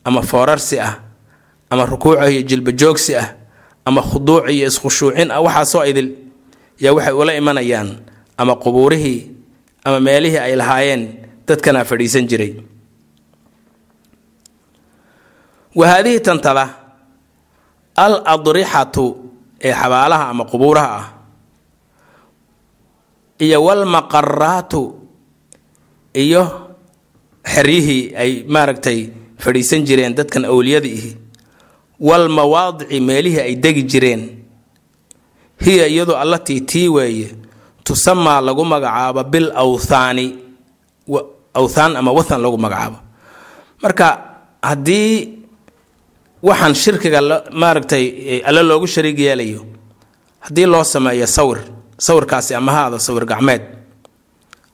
ama 0.04 0.22
foorarsi 0.22 0.80
ah 0.80 1.00
ama 1.70 1.86
rukuuca 1.86 2.30
iyo 2.32 2.42
jilbajoogsi 2.42 3.16
ah 3.16 3.36
ama 3.86 4.02
khuduuc 4.02 4.50
iyo 4.50 4.68
iskhushuucin 4.68 5.32
ah. 5.32 5.42
Waxaasoo 5.42 5.86
idil 5.86 6.10
yaa 6.80 6.94
waxay 6.94 7.14
ula 7.14 7.34
imanayaan 7.36 8.00
ama 8.38 8.56
qubuurihii 8.56 9.32
ama 9.84 10.00
meelihii 10.00 10.38
ay 10.38 10.56
lahaayeen 10.56 11.04
dadkanaa 11.50 11.86
fadhiisan 11.90 12.28
jiray. 12.30 12.54
Wa 15.76 15.86
haadihi 15.88 16.20
tantada 16.20 16.66
al 17.96 18.22
adrixatu 18.26 19.06
ee 19.62 19.74
xabaalaha 19.82 20.26
ama 20.32 20.44
qubuuraha 20.52 20.90
ah 21.02 21.08
iyo 23.46 23.60
walmaqaraatu 23.68 24.82
iyo 26.24 26.44
xeryihii 27.54 28.16
ay 28.24 28.32
maaragtay 28.54 29.00
fadhiisan 29.44 29.84
jireen 29.88 30.16
dadkan 30.18 30.46
awliyada 30.46 30.88
ihi 30.88 31.12
walmawaadici 32.00 33.00
meelihii 33.10 33.40
ay 33.48 33.56
degi 33.64 33.84
jireen 33.92 34.22
hiya 35.66 35.86
iyadu 35.88 36.16
allatii 36.16 36.62
tii 36.62 36.88
weeye 36.90 37.30
tusamaa 37.84 38.42
lagu 38.42 38.66
magacaabo 38.66 39.24
bil 39.24 39.52
awthaani 39.56 40.26
awthaan 41.54 41.96
ama 41.98 42.12
wathan 42.12 42.42
lagu 42.42 42.58
magacaabo. 42.58 42.98
Marka 43.84 44.08
haddii 44.62 45.40
waxaan 46.44 46.76
shirkiga 46.76 47.20
maaragtay 47.52 48.42
alle 48.46 48.64
loogu 48.64 48.88
shariig 48.88 49.20
yeelayo 49.20 49.66
haddii 50.40 50.66
loo 50.66 50.84
sameeyo 50.84 51.28
sawir 51.28 51.60
sawirkaasi 51.98 52.56
ama 52.56 52.72
ha 52.72 52.78
ahaado 52.80 53.00
sawir 53.00 53.26
gacmeed 53.26 53.62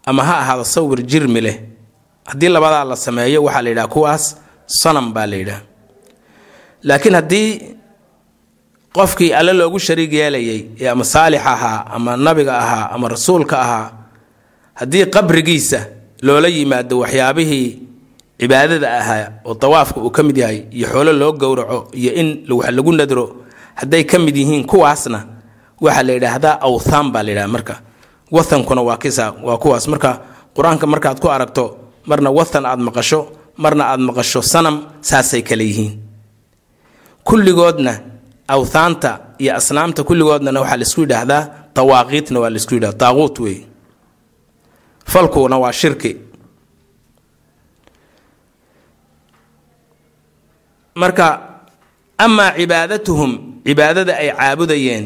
ama 0.06 0.24
ha 0.24 0.38
ahaado 0.40 0.64
sawir 0.64 1.00
jirmi 1.06 1.42
leh 1.42 1.58
haddii 2.26 2.50
labadaa 2.50 2.84
la 2.86 2.96
sameeyo 2.96 3.44
waxaa 3.44 3.62
la 3.62 3.70
yidhaha 3.70 3.88
kuwaas 3.88 4.38
sanam 4.66 5.14
baa 5.14 5.26
la 5.26 5.36
yidhaha. 5.36 5.62
Laakiin 6.84 7.16
haddii 7.16 7.50
qofkii 8.94 9.34
alle 9.34 9.54
loogu 9.54 9.80
shariig 9.80 10.14
yeelayay 10.14 10.66
ee 10.82 10.88
ama 10.90 11.04
saalix 11.04 11.42
ahaa 11.46 11.86
ama 11.96 12.18
nabiga 12.18 12.58
ahaa 12.58 12.90
ama 12.94 13.08
rasuulka 13.10 13.60
ahaa 13.62 13.92
haddii 14.74 15.06
qabrigiisa 15.06 15.80
loola 16.21 16.47
yimaado 16.47 16.99
waxyaabihii 16.99 17.80
cibaadada 18.39 18.88
ahaa 18.99 19.28
oo 19.45 19.54
dawaafka 19.62 19.99
uu 20.01 20.10
ka 20.12 20.23
mid 20.23 20.38
yahay 20.38 20.60
iyo 20.71 20.88
xoolo 20.88 21.13
loo 21.13 21.32
gowraco 21.34 21.88
iyo 21.93 22.12
in 22.13 22.45
wax 22.49 22.69
lagu 22.71 22.91
nadro 22.91 23.25
hadday 23.75 24.04
ka 24.04 24.19
mid 24.19 24.36
yihiin 24.38 24.65
kuwaasna 24.65 25.19
waxaa 25.82 26.04
la 26.04 26.13
yidhaahdaa 26.13 26.60
awthaan 26.62 27.12
baa 27.12 27.23
la 27.23 27.30
yidhaha 27.32 27.47
marka. 27.47 27.75
Wathankuna 28.32 28.82
waa 28.82 28.97
kisa 28.97 29.34
waa 29.43 29.58
kuwaas. 29.58 29.88
Marka 29.88 30.12
qur'aanka 30.56 30.88
markaad 30.88 31.19
ku 31.21 31.28
aragto 31.30 31.78
marna 32.10 32.30
wathan 32.32 32.65
aad 32.65 32.80
maqasho 32.80 33.19
marna 33.58 33.84
aad 33.91 33.99
maqasho 33.99 34.41
sanam 34.41 34.75
saasay 35.01 35.41
kale 35.41 35.63
yihiin. 35.63 35.93
Kulligoodna 37.23 37.93
awthaanta 38.47 39.19
iyo 39.39 39.56
asnaamta 39.56 40.04
kulligoodnana 40.04 40.60
waxaa 40.62 40.78
la 40.78 40.84
isku 40.88 41.01
yidhaahdaa 41.01 41.41
dawaaqiitna 41.75 42.39
waa 42.39 42.49
la 42.49 42.58
isku 42.58 42.73
yidhahda 42.73 42.97
daaquut 42.97 43.39
wey 43.39 43.58
falkuna 45.12 45.58
waa 45.63 45.72
shirki. 45.72 46.12
Marka 50.96 51.28
amaa 52.26 52.52
cibaadatuhum 52.58 53.32
cibaadada 53.65 54.13
ay 54.24 54.30
caabudayeen 54.39 55.06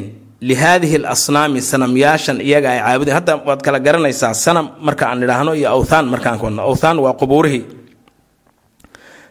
lihaadihi 0.50 0.96
alasnaami 1.02 1.62
sanamyaashan 1.72 2.38
iyaga 2.48 2.70
ay 2.76 2.80
caabudayeen. 2.86 3.18
Hadda 3.20 3.34
waad 3.48 3.62
kala 3.66 3.80
garanaysaa 3.86 4.34
sanam 4.46 4.66
marka 4.86 5.04
aan 5.10 5.24
idhaahno 5.26 5.52
iyo 5.60 5.70
awthaan 5.76 6.06
markaan 6.14 6.38
kuwadno 6.42 6.62
awthaan 6.70 6.98
waa 7.06 7.14
qubuurihii. 7.22 7.64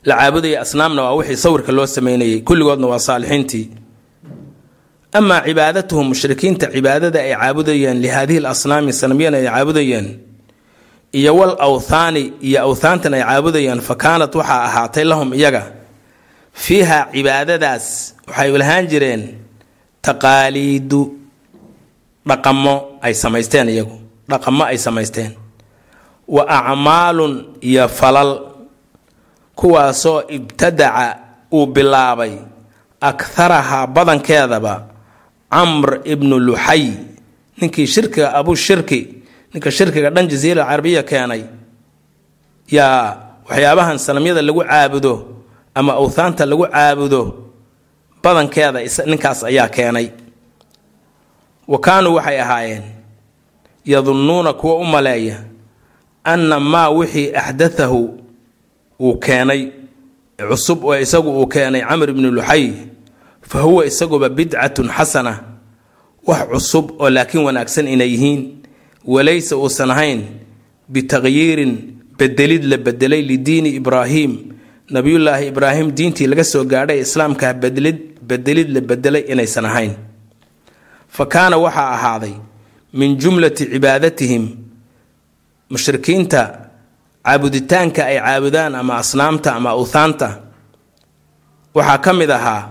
La 0.08 0.14
caabudaya 0.20 0.60
asnaamna 0.64 1.02
waa 1.06 1.14
wixii 1.18 1.36
sawirka 1.44 1.72
loo 1.76 1.86
sameynayay. 1.86 2.40
Kulligoodna 2.48 2.86
waa 2.92 2.98
saalixiintii. 3.08 3.64
Amaa 5.18 5.40
cibaadatuhum 5.46 6.06
mushrikiinta 6.10 6.66
cibaadada 6.74 7.18
ay 7.26 7.32
caabudayeen 7.40 7.96
lihaadihi 8.04 8.38
alasnaami 8.42 8.92
sanamyan 9.00 9.34
ay 9.38 9.44
caabudayeen 9.46 10.06
iyo 11.12 11.36
wal 11.36 11.56
awthaani 11.58 12.32
iyo 12.40 12.62
awthaantan 12.68 13.14
ay 13.14 13.22
caabudayeen 13.22 13.80
fa 13.80 13.94
kaanat 13.94 14.34
waxaa 14.34 14.64
ahaatay 14.68 15.04
lahum 15.04 15.34
iyaga 15.34 15.62
fiiha 16.52 17.08
cibaadadaas 17.12 18.14
waxay 18.28 18.50
lahaan 18.58 18.86
jireen 18.90 19.22
taqaaliidu 20.02 21.00
dhaqamo 22.28 22.74
ay 23.00 23.14
samaysteen 23.14 23.68
iyagu 23.68 23.96
dhaqamo 24.28 24.64
ay 24.64 24.78
samaysteen. 24.78 25.32
Wa 26.28 26.44
acmaalun 26.44 27.56
iyo 27.64 27.88
falal 27.88 28.52
kuwaasoo 29.56 30.22
ibtadaca 30.28 31.16
uu 31.52 31.66
bilaabay 31.66 32.32
akharahaa 33.00 33.86
badankeedaba 33.86 34.74
camr 35.50 36.00
ibnu 36.04 36.36
luxay 36.38 36.92
ninkii 37.60 37.86
shirkiga 37.86 38.34
abu 38.36 38.52
shirki 38.56 39.17
ninka 39.52 39.70
shirkiga 39.70 40.10
dhan 40.10 40.28
jasiira 40.28 40.64
carabiya 40.64 41.02
keenay 41.02 41.42
yaa 42.70 43.16
waxyaabahan 43.48 43.98
sanamyada 43.98 44.42
lagu 44.42 44.62
caabudo 44.64 45.14
ama 45.74 45.92
awthaanta 46.00 46.46
lagu 46.46 46.66
caabudo 46.68 47.20
badankeeda 48.22 48.80
ninkaas 49.06 49.44
ayaa 49.44 49.68
keenay. 49.68 50.08
Wa 51.68 51.78
kaanuu 51.80 52.14
waxay 52.14 52.40
ahaayeen 52.40 52.82
yadunnuuna 53.84 54.52
kuwa 54.52 54.76
u 54.76 54.84
maleeya 54.84 55.44
anna 56.24 56.60
maa 56.60 56.88
wixii 56.90 57.32
axdatahu 57.34 58.20
uu 59.00 59.14
keenay 59.16 59.68
cusub 60.48 60.84
oo 60.84 60.96
isagu 60.98 61.30
uu 61.40 61.46
keenay 61.46 61.80
camr 61.82 62.10
ibnu 62.10 62.30
luxay 62.30 62.72
fa 63.42 63.60
huwa 63.60 63.86
isaguba 63.86 64.28
bidcatun 64.28 64.88
xasana 64.88 65.40
wax 66.26 66.48
cusub 66.48 67.00
oo 67.00 67.10
laakiin 67.10 67.44
wanaagsan 67.44 67.88
inay 67.88 68.10
yihiin 68.12 68.57
walaysa 69.12 69.54
uusan 69.56 69.90
ahayn 69.94 70.20
bitaqyiirin 70.94 71.72
bedelid 72.18 72.64
la 72.70 72.76
bedelay 72.86 73.22
lidiini 73.30 73.70
ibraahim. 73.80 74.32
Nabiyullaahi 74.90 75.46
ibraahim 75.52 75.88
diintii 75.96 76.26
laga 76.30 76.44
soo 76.44 76.64
gaadhay 76.64 76.98
islaamkaa 77.04 77.52
bedelid 77.62 77.98
bedelid 78.28 78.68
la 78.74 78.80
bedelay 78.80 79.22
inaysan 79.32 79.64
ahayn 79.70 79.92
fa 81.16 81.24
kaana 81.34 81.56
waxaa 81.64 81.90
ahaaday 81.96 82.34
min 82.98 83.10
jumlati 83.22 83.64
cibaadatihim 83.72 84.44
mushrikiinta 85.72 86.42
caabuditaanka 87.24 88.00
ay 88.10 88.16
caabudaan 88.24 88.74
ama 88.80 88.94
asnaamta 89.02 89.50
ama 89.58 89.70
awthaanta 89.76 90.28
waxaa 91.76 91.98
ka 92.04 92.12
mid 92.20 92.30
ahaa 92.38 92.62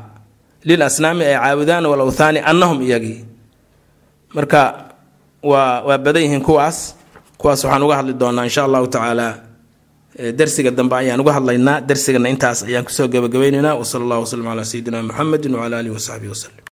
lil 0.67 0.81
asnaami 0.89 1.23
ay 1.29 1.37
caabudaan 1.37 1.85
wal 1.91 2.01
awthaani 2.05 2.39
annahum 2.49 2.79
iyagii. 2.81 3.19
Marka 4.35 4.86
waa 5.43 5.81
waa 5.87 5.97
badan 5.97 6.23
yihiin 6.23 6.41
kuwaas 6.47 6.95
kuwaas 7.37 7.63
waxaan 7.63 7.83
uga 7.83 7.95
hadli 7.99 8.13
doonaa 8.13 8.43
insha 8.49 8.63
allahu 8.67 8.87
tacaala 8.87 9.27
darsiga 10.39 10.71
dambe 10.71 10.95
ayaan 10.95 11.19
uga 11.21 11.33
hadlaynaa. 11.37 11.81
Darsigana 11.81 12.29
intaas 12.29 12.63
ayaan 12.63 12.85
ku 12.85 12.91
soo 12.91 13.07
gabagabaynaynaa 13.07 13.75
wasala 13.81 14.03
allahu 14.05 14.21
wasalam 14.25 14.45
calaa 14.49 14.65
sayidina 14.71 14.97
muxamedin 15.07 15.53
wacala 15.55 15.75
alihi 15.81 15.93
wasaxbihi 15.97 16.31
wasalem 16.33 16.63